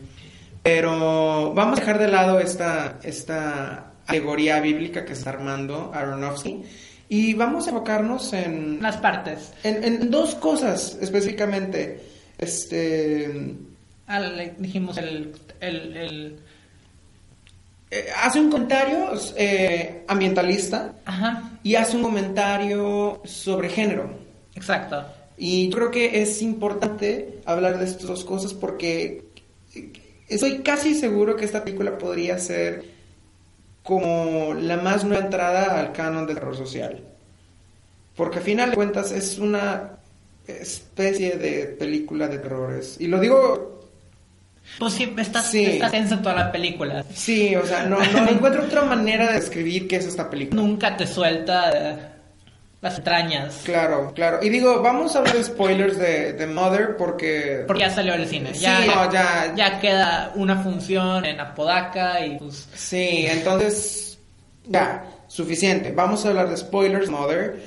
[0.62, 6.62] pero vamos a dejar de lado esta, esta alegoría bíblica que está armando Aronofsky
[7.10, 9.52] y vamos a enfocarnos en, Las partes.
[9.64, 12.04] en, en dos cosas específicamente.
[12.38, 13.56] Este,
[14.06, 16.40] Ah, le dijimos el, el, el-
[17.92, 24.10] eh, hace un comentario eh, ambientalista Ajá, y hace un comentario sobre género.
[24.56, 25.06] exacto.
[25.42, 29.24] Y yo creo que es importante hablar de estas dos cosas porque
[30.28, 32.84] estoy casi seguro que esta película podría ser
[33.84, 37.02] como la más nueva entrada al canon del terror social.
[38.18, 39.94] Porque a final de cuentas es una
[40.46, 42.98] especie de película de terrores.
[43.00, 43.79] Y lo digo,
[44.78, 45.66] Pues sí, está, Sí.
[45.66, 47.04] está tensa toda la película.
[47.14, 50.62] sí, o sea, no, no encuentro otra manera de describir qué es esta película.
[50.62, 51.98] Nunca te suelta eh,
[52.82, 53.62] las entrañas.
[53.66, 54.40] Claro, claro.
[54.42, 57.66] Y digo, vamos a hablar de spoilers de, de Mother porque...
[57.68, 58.54] Porque ya salió del cine.
[58.54, 62.70] Sí, ya, no, ya- ya queda una función en Apodaca y pues.
[62.74, 64.18] Sí, entonces,
[64.66, 65.92] ya, suficiente.
[65.92, 67.60] Vamos a hablar de spoilers, Mother.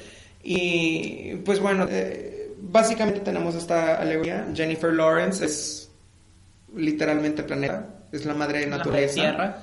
[0.42, 4.46] Y pues bueno, eh, básicamente tenemos esta alegoría.
[4.54, 5.81] Jennifer Lawrence es
[6.76, 9.14] literalmente planeta, es la madre de la naturaleza.
[9.14, 9.58] Tierra.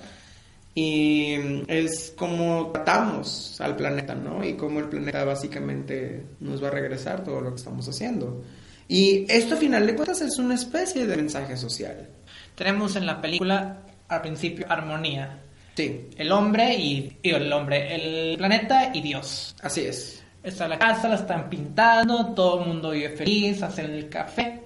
[0.75, 1.35] Y
[1.67, 4.43] es como tratamos al planeta, ¿no?
[4.45, 8.43] Y cómo el planeta básicamente nos va a regresar todo lo que estamos haciendo.
[8.87, 12.07] Y esto, a final de cuentas, es una especie de mensaje social.
[12.55, 15.39] Tenemos en la película al principio armonía.
[15.75, 17.95] Sí, El hombre y, y el hombre,
[18.31, 19.55] el planeta y Dios.
[19.61, 20.23] así es.
[20.41, 24.61] Está la casa, la están pintando, todo el mundo vive feliz, hacen el café.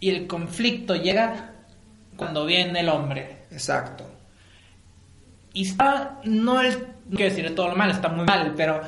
[0.00, 1.52] Y el conflicto llega
[2.16, 3.44] cuando viene el hombre.
[3.50, 4.04] Exacto.
[5.52, 6.78] Y está, no es,
[7.08, 8.82] no quiero decir todo lo mal, está muy mal, pero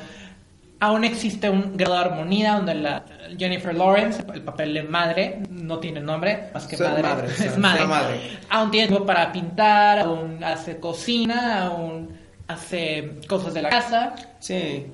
[0.79, 3.03] aún existe un grado de armonía donde la
[3.37, 8.39] Jennifer Lawrence, el papel de madre, no tiene nombre, más que madre, madre, es madre.
[8.49, 14.15] Aún tiene tiempo para pintar, aún hace cocina, aún hace cosas de la casa.
[14.39, 14.87] Sí,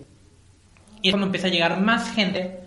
[1.01, 2.59] Y es cuando empieza a llegar más gente,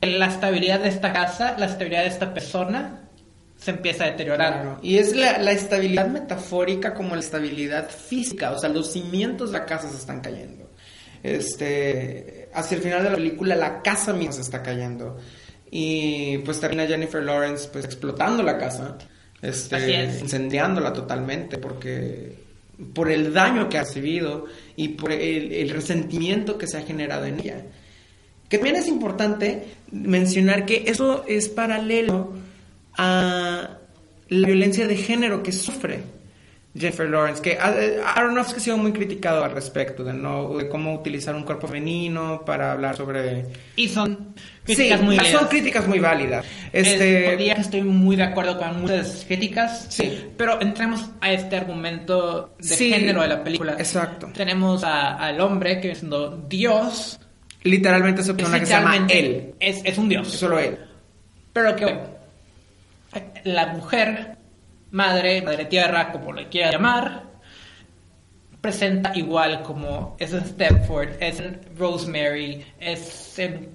[0.00, 3.00] la estabilidad de esta casa, la estabilidad de esta persona,
[3.56, 4.52] se empieza a deteriorar.
[4.52, 4.78] Claro.
[4.82, 8.52] Y es la, la estabilidad metafórica como la estabilidad física.
[8.52, 10.70] O sea, los cimientos de la casa se están cayendo.
[11.22, 15.18] Este, hacia el final de la película, la casa misma se está cayendo.
[15.70, 18.96] Y pues termina Jennifer Lawrence pues explotando la casa.
[19.42, 20.20] Este, es.
[20.20, 22.34] incendiándola totalmente porque
[22.94, 24.46] por el daño que ha recibido
[24.76, 27.62] y por el, el resentimiento que se ha generado en ella.
[28.50, 32.34] Que también es importante mencionar que eso es paralelo
[32.98, 33.70] a
[34.28, 36.02] la violencia de género que sufre
[36.76, 40.94] Jennifer Lawrence, que eh, Aronofsky ha sido muy criticado al respecto de no de cómo
[40.94, 45.40] utilizar un cuerpo femenino para hablar sobre Y son críticas sí, muy válidas.
[45.40, 46.46] son críticas muy válidas.
[46.72, 49.86] Este que estoy muy de acuerdo con muchas críticas.
[49.88, 50.26] Sí.
[50.36, 53.72] Pero entremos a este argumento de Sí, género de la película.
[53.72, 54.28] exacto.
[54.32, 57.18] Tenemos a- al hombre que es siendo Dios.
[57.62, 60.28] Literalmente ese Es personaje se llama él, Es, es un Dios.
[60.28, 60.78] solo él.
[61.52, 61.98] Pero que
[63.44, 64.36] la mujer,
[64.90, 67.24] madre, madre tierra, como le quiera llamar,
[68.60, 73.70] presenta igual como es en Stepford, es en Rosemary, es en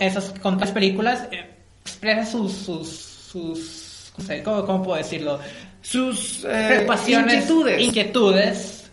[0.00, 1.44] esas con las películas, eh,
[1.82, 5.38] expresa sus, sus, sus no sé, ¿cómo, cómo puedo decirlo?
[5.82, 7.80] Sus eh, preocupaciones, inquietudes.
[7.82, 8.90] inquietudes,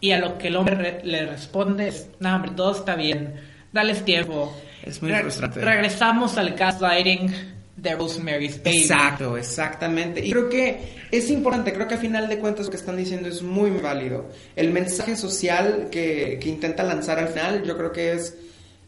[0.00, 3.34] y a lo que el hombre re- le responde es, no, hombre, todo está bien,
[3.76, 4.56] dales tiempo.
[4.82, 5.60] Es muy frustrante.
[5.60, 7.32] Regresamos al gaslighting
[7.76, 8.78] de Rosemary's Baby.
[8.78, 10.24] Exacto, exactamente.
[10.24, 13.28] Y creo que es importante, creo que a final de cuentas lo que están diciendo
[13.28, 14.30] es muy válido.
[14.56, 18.36] El mensaje social que, que intenta lanzar al final yo creo que es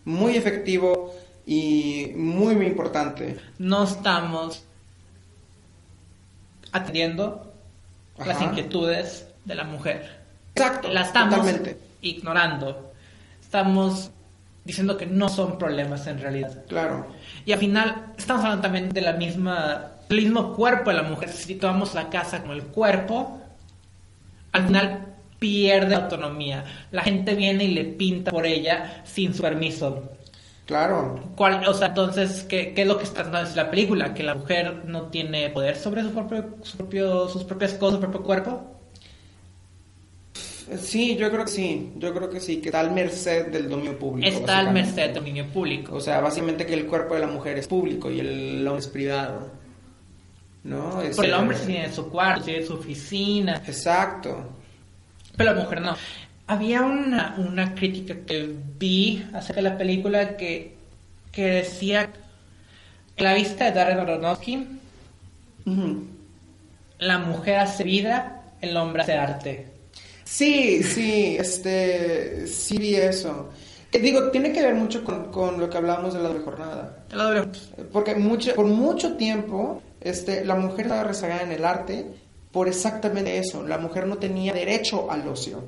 [0.04, 1.14] muy efectivo
[1.46, 3.36] y muy, muy importante.
[3.58, 4.64] No estamos
[6.72, 7.52] atendiendo
[8.24, 10.18] las inquietudes de la mujer.
[10.54, 11.78] Exacto, La estamos totalmente.
[12.02, 12.92] ignorando.
[13.40, 14.10] Estamos
[14.68, 16.62] diciendo que no son problemas en realidad.
[16.68, 17.06] Claro.
[17.44, 21.30] Y al final estamos hablando también de la misma, del mismo cuerpo de la mujer.
[21.30, 23.40] Si tomamos la casa como el cuerpo,
[24.52, 25.06] al final
[25.38, 26.64] pierde autonomía.
[26.92, 30.10] La gente viene y le pinta por ella sin su permiso.
[30.66, 31.18] Claro.
[31.34, 34.12] ¿Cuál, o sea, entonces, ¿qué, qué es lo que está de decir la película?
[34.12, 38.00] ¿Que la mujer no tiene poder sobre su propio, su propio- sus propias cosas, su
[38.02, 38.77] propio cuerpo?
[40.76, 43.98] Sí, yo creo que sí, yo creo que sí, que está al merced del dominio
[43.98, 44.28] público.
[44.28, 45.94] Está al merced del dominio público.
[45.94, 48.88] O sea, básicamente que el cuerpo de la mujer es público y el hombre es
[48.88, 49.50] privado.
[50.64, 51.00] ¿No?
[51.00, 54.44] Es, Porque el hombre tiene su cuarto, tiene su oficina, Exacto.
[55.36, 55.96] pero la mujer no.
[56.46, 60.74] Había una, una crítica que vi acerca de la película que,
[61.32, 62.10] que decía
[63.16, 64.66] que la vista de Darren Aronofsky,
[66.98, 69.77] la mujer hace vida, el hombre hace arte.
[70.30, 73.48] Sí, sí, este, sí vi eso.
[73.90, 77.04] Eh, digo, tiene que ver mucho con, con lo que hablábamos de la doble jornada.
[77.12, 77.48] La doble-
[77.92, 82.06] Porque mucho, por mucho tiempo, este, la mujer estaba rezagada en el arte
[82.52, 83.66] por exactamente eso.
[83.66, 85.64] La mujer no tenía derecho al ocio.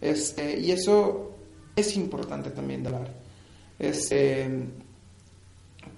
[0.00, 1.34] Este, y eso
[1.74, 3.08] es importante también de hablar.
[3.80, 4.48] Este,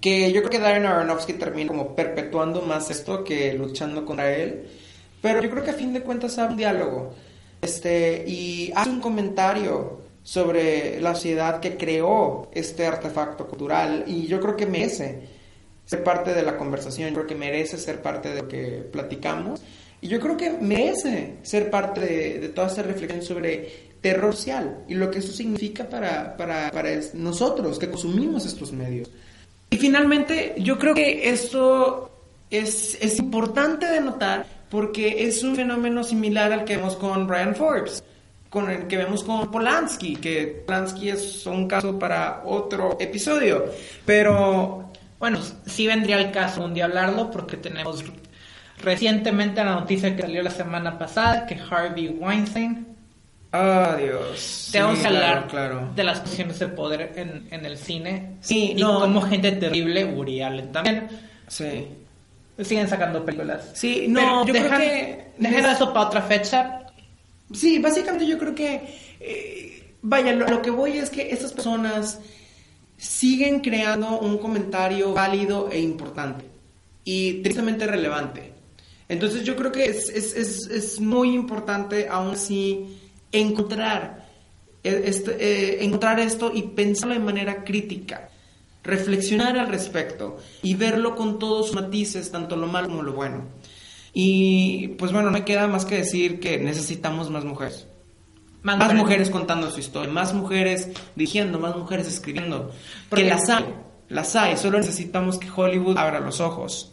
[0.01, 4.67] que yo creo que Darren Aronofsky termina como perpetuando más esto que luchando contra él.
[5.21, 7.13] Pero yo creo que a fin de cuentas hay un diálogo.
[7.61, 14.03] Este, y hace un comentario sobre la sociedad que creó este artefacto cultural.
[14.07, 15.21] Y yo creo que merece
[15.85, 17.09] ser parte de la conversación.
[17.09, 19.61] Yo creo que merece ser parte de lo que platicamos.
[20.01, 24.93] Y yo creo que merece ser parte de, toda esta reflexión sobre terror social y
[24.93, 29.09] lo que eso significa para, para, para nosotros que consumimos estos medios.
[29.69, 32.11] Y finalmente, yo creo que esto
[32.49, 37.55] es, es importante de notar porque es un fenómeno similar al que vemos con Brian
[37.55, 38.03] Forbes,
[38.49, 43.65] con el que vemos con Polanski, que Polanski es un caso para otro episodio.
[44.05, 48.03] Pero Bueno, sí vendría el caso un día hablarlo porque tenemos
[48.83, 52.85] recientemente la noticia que salió la semana pasada que Harvey Weinstein
[53.51, 54.69] Adiós.
[54.71, 55.47] tenemos que hablar
[55.95, 58.99] de las posiciones de poder en, en el cine Sí, y no.
[58.99, 60.03] como gente terrible,
[60.43, 61.07] Allen también
[61.47, 61.87] Sí.
[62.63, 63.71] Siguen sacando películas.
[63.73, 66.81] Sí, no, yo creo que- dejen eso para otra fecha.
[67.53, 68.81] Sí, básicamente yo creo que,
[69.19, 72.19] eh, vaya, lo, lo que voy es que estas personas
[72.97, 76.45] siguen creando un comentario válido e importante
[77.03, 78.51] y tristemente relevante.
[79.07, 82.97] Entonces yo creo que es, es, es, es muy importante aún así
[83.31, 84.25] encontrar,
[84.83, 88.29] eh, este, eh, encontrar esto y pensarlo de manera crítica,
[88.87, 93.43] reflexionar al respecto y verlo con todos sus matices, tanto lo malo como lo bueno.
[94.13, 97.85] Y pues bueno, no me queda más que decir que necesitamos más mujeres.
[98.63, 99.29] Más Más mujeres.
[99.29, 102.71] contando su historia, más mujeres dirigiendo, más mujeres escribiendo.
[103.09, 103.65] Porque- Que las hay,
[104.09, 106.91] las hay, solo necesitamos que Hollywood abra los ojos.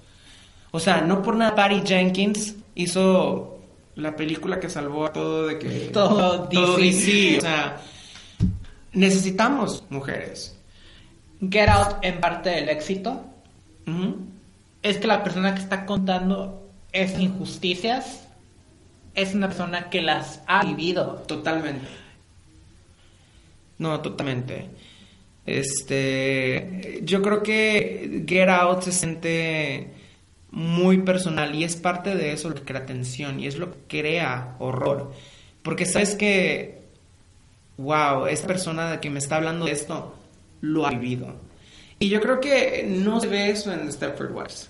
[0.70, 3.58] O sea, no por nada Patty Jenkins hizo
[3.94, 5.68] la película que salvó a todo de que...
[5.92, 6.82] Todo DC.
[6.82, 7.38] DC.
[7.38, 7.80] O sea,
[8.92, 10.56] necesitamos mujeres.
[11.50, 13.24] Get Out en parte del éxito
[14.82, 18.26] es que la persona que está contando esas injusticias
[19.14, 21.24] es una persona que las ha vivido.
[21.26, 21.86] Totalmente.
[23.78, 24.70] No, totalmente.
[25.46, 29.92] Este, yo creo que Get Out se siente
[30.50, 33.78] muy personal y es parte de eso lo que crea tensión y es lo que
[33.88, 35.12] crea horror.
[35.62, 36.82] Porque sabes que,
[37.76, 40.14] wow, esta persona de que me está hablando de esto
[40.72, 41.34] lo ha vivido.
[41.98, 44.68] Y yo creo que no se ve eso en Stepford Wives.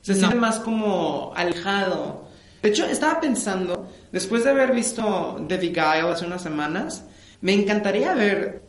[0.00, 0.18] Se No.
[0.18, 2.24] siente más como alejado.
[2.62, 7.04] De hecho, estaba pensando, después de haber visto The Beguile hace unas semanas,
[7.42, 8.62] me encantaría ver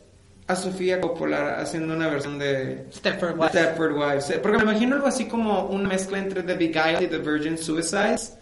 [0.46, 3.50] a Sofía Coppola haciendo una versión de Stepford Wives.
[3.50, 4.30] Stepford Wives.
[4.30, 7.58] Eh, Porque me imagino algo así como una mezcla entre The Beguile y The Virgin
[7.58, 8.36] Suicides.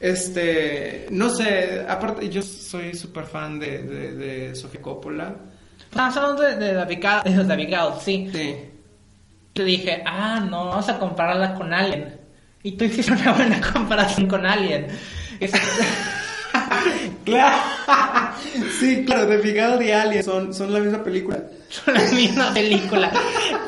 [0.00, 5.34] Este, no sé, aparte yo soy súper fan de, de, de Sofía Coppola.
[5.90, 8.30] Estamos hablando de, de David de David Gale, sí.
[8.32, 8.56] Sí.
[9.52, 12.16] Te dije, ah, no, vamos a compararla con Alien.
[12.62, 14.86] Y tú hiciste una buena comparación con Alien.
[15.40, 15.52] Es-
[17.24, 17.56] Claro.
[18.80, 21.42] sí, claro, de Figado y Alien son, son la misma película.
[21.68, 23.12] son la misma película.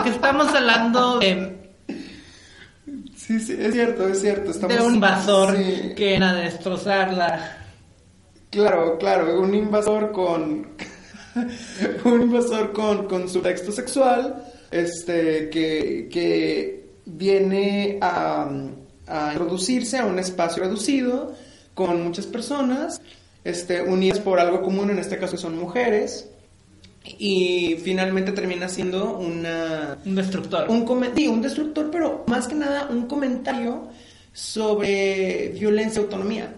[0.07, 1.59] Estamos hablando de,
[3.17, 4.51] Sí, sí, es cierto, es cierto.
[4.51, 5.93] Estamos, de un invasor Sí.
[5.95, 7.59] que era de destrozarla.
[8.51, 10.69] Claro, claro, un invasor con
[12.05, 18.51] un invasor con, con su texto sexual, este, que, que viene a,
[19.07, 21.35] a introducirse a un espacio reducido
[21.75, 23.01] con muchas personas,
[23.45, 26.29] este, unidas por algo común, en este caso son mujeres,
[27.05, 30.69] y finalmente termina siendo una, Un destructor.
[30.69, 33.89] un, sí, un destructor, pero más que nada un comentario
[34.33, 36.55] sobre violencia y autonomía.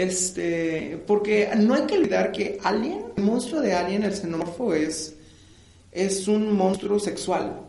[0.00, 5.14] Este, porque no hay que olvidar que Alien, el monstruo de Alien, el xenomorfo, es,
[5.92, 7.60] es un monstruo sexual.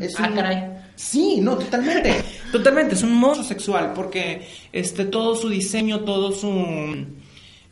[0.00, 0.58] Es Ah, un- caray.
[0.96, 2.12] Sí, no, totalmente.
[2.52, 6.50] totalmente, es un monstruo sexual porque este, todo su diseño, todo su,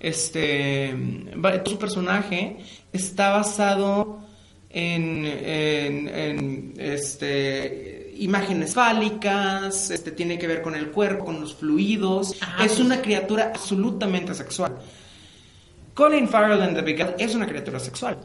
[0.00, 0.94] este,
[1.42, 2.56] todo su personaje
[2.92, 4.20] está basado
[4.70, 11.54] en, en, en, este, imágenes fálicas, este, tiene que ver con el cuerpo, con los
[11.54, 12.36] fluidos.
[12.40, 12.80] Ah, es pues.
[12.80, 14.76] una criatura absolutamente sexual.
[15.94, 18.18] Colin Farrell en The Big L es una criatura sexual.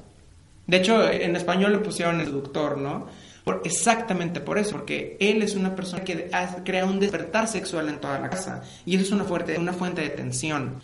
[0.67, 3.07] De hecho, en español le pusieron el seductor, ¿no?
[3.43, 6.29] Por, exactamente por eso, porque él es una persona que
[6.63, 8.63] crea un despertar sexual en toda la casa.
[8.85, 10.81] Y eso es una fuente, una fuente de tensión.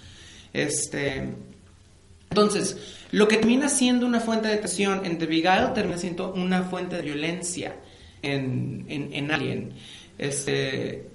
[0.53, 1.33] Este.
[2.29, 2.77] Entonces,
[3.11, 6.97] lo que termina siendo una fuente de tensión en The Beguiled termina siendo una fuente
[6.97, 7.75] de violencia
[8.21, 9.73] en, en, en Alien.
[10.17, 11.07] Este,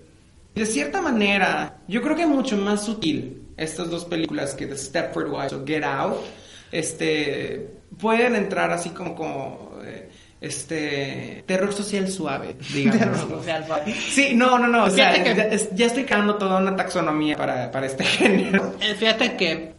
[0.54, 4.76] de cierta manera, yo creo que es mucho más sutil estas dos películas que The
[4.76, 6.16] Stepford Wives o Get Out.
[6.70, 10.08] Este, pueden entrar así como, como eh,
[10.40, 12.98] este, terror social suave, digamos.
[12.98, 13.92] Terror social, papi.
[13.92, 17.36] Sí, no, no, no, o sea, que- ya, es- ya estoy creando toda una taxonomía
[17.36, 18.74] para, para este género.
[18.80, 19.72] Eh, Fíjate que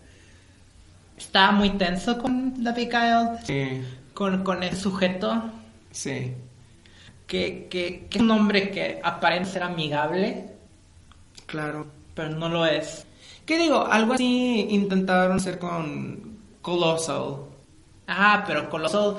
[1.17, 3.81] estaba muy tenso con David Kyle, Sí,
[4.13, 5.51] con, con el sujeto,
[5.91, 6.31] sí,
[7.33, 10.51] que, que, que es un hombre que aparenta ser amigable,
[11.47, 11.87] claro.
[12.13, 13.07] pero no lo es.
[13.43, 13.87] ¿Qué digo?
[13.87, 17.37] Algo así intentaron hacer con Colossal.
[18.07, 19.15] Ah, pero Colossal...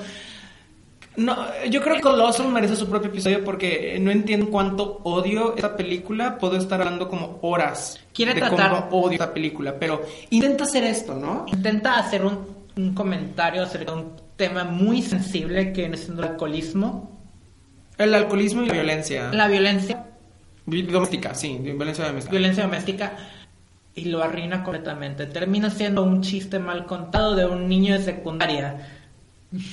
[1.17, 1.35] No,
[1.69, 6.37] yo creo que Colossal merece su propio episodio porque no entiendo cuánto odio esta película.
[6.37, 10.85] Puedo estar hablando como horas Quiere de tratar- cómo odio esta película, pero intenta hacer
[10.85, 11.45] esto, ¿no?
[11.47, 12.39] Intenta hacer un,
[12.77, 17.14] un comentario acerca de un tema muy sensible que es el alcoholismo,
[17.97, 19.31] El alcoholismo y la violencia.
[19.31, 20.05] la violencia,
[20.65, 22.31] Vi- Doméstica, sí, violencia doméstica.
[22.31, 23.17] violencia doméstica,
[23.95, 25.25] y lo arruina completamente.
[25.27, 28.89] Termina siendo un chiste mal contado de un niño de secundaria,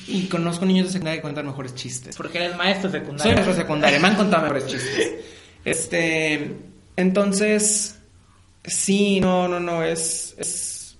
[0.07, 2.17] Y conozco niños de secundaria que cuentan mejores chistes.
[2.17, 3.33] porque eres maestro de Soy secundaria.
[3.35, 5.13] maestro de secundaria, me han contado mejores chistes.
[5.65, 6.57] Este,
[6.97, 7.97] entonces,
[8.65, 10.97] sí, no, no, no, es, es...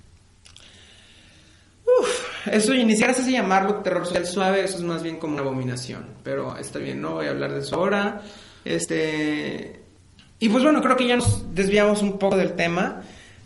[1.85, 2.73] Uf, eso
[3.15, 6.79] sé si llamarlo terror social suave, eso es más bien como una abominación, pero está
[6.79, 8.21] bien, no voy a hablar de eso ahora.
[8.65, 9.81] Este,
[10.39, 13.03] y pues bueno, creo que ya nos desviamos un poco del tema,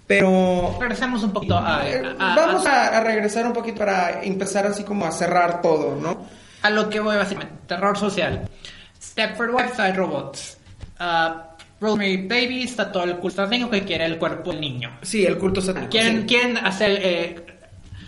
[0.06, 4.66] pero Regresemos un poquito a, eh, a- vamos a, a regresar un poquito para empezar
[4.66, 6.24] así como a cerrar todo, ¿no?
[6.62, 7.54] a lo que voy básicamente.
[7.68, 8.48] Terror social.
[9.00, 10.58] Stepford hay robots.
[10.98, 14.98] Ah, Rosemary Baby está todo el culto satánico que quiere el cuerpo del niño.
[15.02, 15.90] Sí, el culto satánico.
[15.90, 16.26] Quieren, sí.
[16.26, 17.45] quieren hacer eh,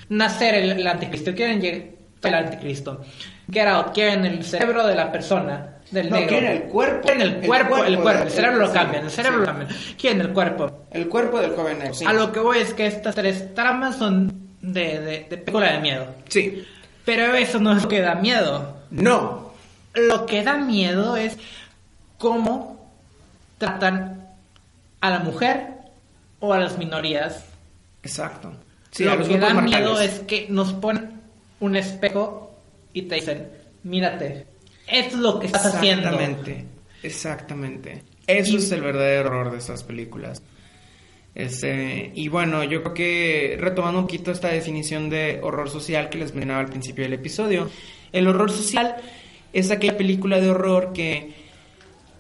[0.09, 1.89] nacer el, el anticristo, quieren llegar
[2.23, 3.03] el anticristo.
[3.51, 6.29] Get out, quieren el cerebro de la persona, del No, negro.
[6.31, 7.01] quieren el cuerpo.
[7.07, 9.41] Quieren el El cuerpo, el cuerpo cuerpo, del- el cerebro lo cambian, el cerebro sí.
[9.41, 9.71] lo cambian.
[9.99, 10.85] Quieren el cuerpo.
[10.91, 11.95] El cuerpo del joven negro.
[11.95, 12.05] Sí.
[12.05, 15.79] A lo que voy es que estas tres tramas son de, de, de película de
[15.81, 16.07] miedo.
[16.29, 16.67] Sí.
[17.05, 18.77] Pero eso no es lo que da miedo.
[18.91, 19.53] No.
[19.95, 21.39] Lo que da miedo es
[22.19, 22.91] cómo
[23.57, 24.27] tratan
[25.01, 25.69] a la mujer
[26.41, 27.45] o a las minorías.
[28.03, 28.53] Exacto.
[28.91, 31.21] Sí, lo que da miedo es que nos ponen
[31.61, 32.57] un espejo
[32.93, 33.49] y te dicen,
[33.83, 34.47] mírate,
[34.87, 36.09] esto es lo que estás haciendo.
[36.09, 36.65] Exactamente.
[37.03, 38.03] Exactamente.
[38.27, 40.43] Eso Y- es el verdadero horror de estas películas.
[41.35, 46.19] Este, y bueno, yo creo que retomando un poquito esta definición de horror social que
[46.19, 47.71] les mencionaba al principio del episodio,
[48.13, 48.97] el horror social
[49.53, 51.33] es aquella película de horror que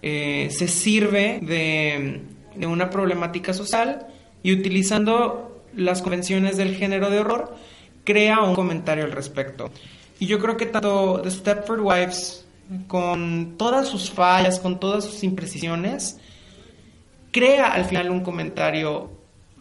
[0.02, 2.20] eh, se sirve de,
[2.54, 4.06] de una problemática social
[4.42, 5.47] y utilizando
[5.78, 7.56] las convenciones del género de horror,
[8.04, 9.70] crea un comentario al respecto.
[10.18, 12.44] Y yo creo que tanto The Stepford Wives,
[12.86, 16.18] con todas sus fallas, con todas sus imprecisiones,
[17.30, 19.10] crea al final un comentario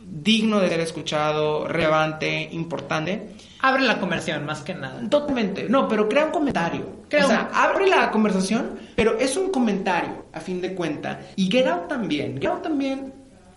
[0.09, 3.30] digno de ser escuchado, relevante, importante.
[3.61, 5.01] Abre la conversión, más que nada.
[5.09, 5.68] Totalmente.
[5.68, 6.86] No, pero crea un comentario.
[7.09, 11.20] Crea o sea, un- abre la conversación, pero es un comentario, a fin de cuenta.
[11.36, 12.39] Y Get Out también.
[12.39, 13.13] Get Out también.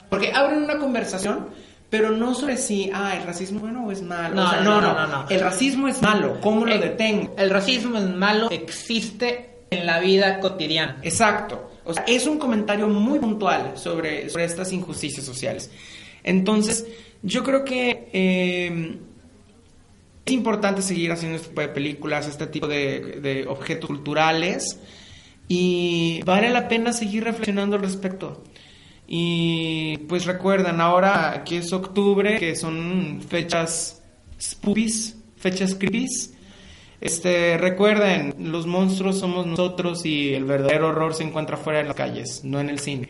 [0.08, 1.46] Porque abren una conversación,
[1.91, 4.36] pero no sobre si, ah, el racismo es bueno o es malo.
[4.36, 5.28] No, O sea, no, no, no, no.
[5.28, 6.38] El racismo es malo.
[6.41, 7.34] ¿Cómo lo El- detengo?
[7.36, 10.99] El racismo es malo, existe en la vida cotidiana.
[11.03, 11.70] Exacto.
[11.84, 15.70] O sea, es un comentario muy puntual sobre, sobre estas injusticias sociales.
[16.22, 16.86] Entonces,
[17.22, 18.99] yo creo que eh,
[20.24, 24.78] es importante seguir haciendo este tipo de películas, este tipo de, de objetos culturales,
[25.49, 28.45] y vale la pena seguir reflexionando al respecto.
[29.12, 34.00] Y pues recuerdan, ahora que es octubre, que son fechas
[34.40, 36.32] spoopies, fechas creepies,
[37.00, 41.96] este, recuerden, los monstruos somos nosotros y el verdadero horror se encuentra fuera de las
[41.96, 43.08] calles, no en el cine.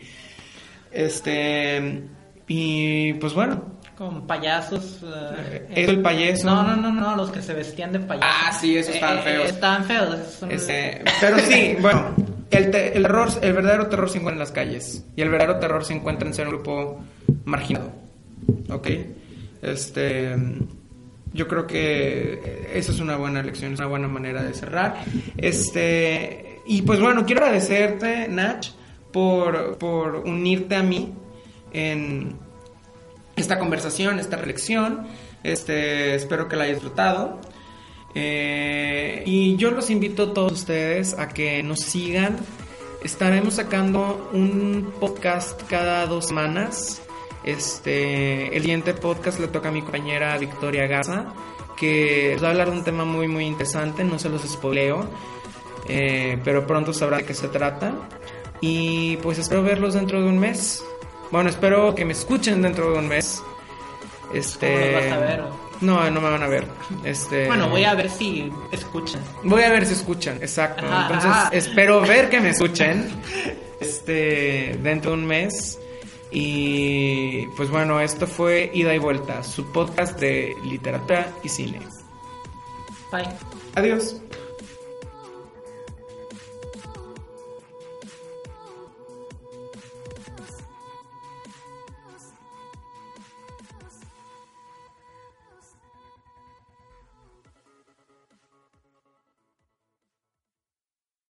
[0.91, 2.03] Este,
[2.47, 3.63] y pues bueno,
[3.95, 5.01] Con payasos.
[5.03, 6.45] eh, ¿Es el payaso?
[6.47, 8.27] No, no, no, no, los que se vestían de payaso.
[8.27, 9.49] Ah, sí, esos estaban feos.
[9.49, 10.15] estaban feos.
[10.19, 12.15] esos son- Este, pero sí, bueno,
[12.51, 15.59] el, te- el terror, el verdadero terror se encuentra en las calles y el verdadero
[15.59, 16.99] terror se encuentra en ser un grupo
[17.45, 17.91] marginado,
[18.69, 18.87] ¿ok?
[19.61, 20.35] Este,
[21.33, 25.03] yo creo que esa es una buena lección, es una buena manera de cerrar.
[25.37, 28.67] Este, y pues bueno, quiero agradecerte, Nach,
[29.11, 31.13] por, por unirte a mí
[31.73, 32.35] en
[33.35, 35.07] esta conversación, esta reflexión.
[35.43, 37.39] Este, espero que la hayas disfrutado.
[38.13, 42.37] Eh, y yo los invito a todos ustedes a que nos sigan.
[43.03, 47.01] Estaremos sacando un podcast cada dos semanas.
[47.43, 51.33] Este, el siguiente podcast le toca a mi compañera Victoria Garza,
[51.75, 55.07] que va a hablar de un tema muy muy interesante, no se los spoileo,
[55.87, 57.95] eh, pero pronto sabrán de qué se trata.
[58.59, 60.83] Y pues espero verlos dentro de un mes.
[61.31, 63.41] Bueno, espero que me escuchen dentro de un mes.
[64.33, 65.70] Este, ¿Cómo los vas a ver, o?
[65.81, 66.67] No, no me van a ver.
[67.03, 69.21] Este, Bueno, voy a ver si escuchan.
[69.43, 70.85] Voy a ver si escuchan, exacto.
[70.85, 71.49] Ajá, Entonces, ajá.
[71.51, 73.09] espero ver que me escuchen
[73.79, 75.79] este dentro de un mes.
[76.31, 81.81] Y pues bueno, esto fue Ida y Vuelta, su podcast de literatura y cine.
[83.11, 83.27] Bye.
[83.75, 84.20] Adiós.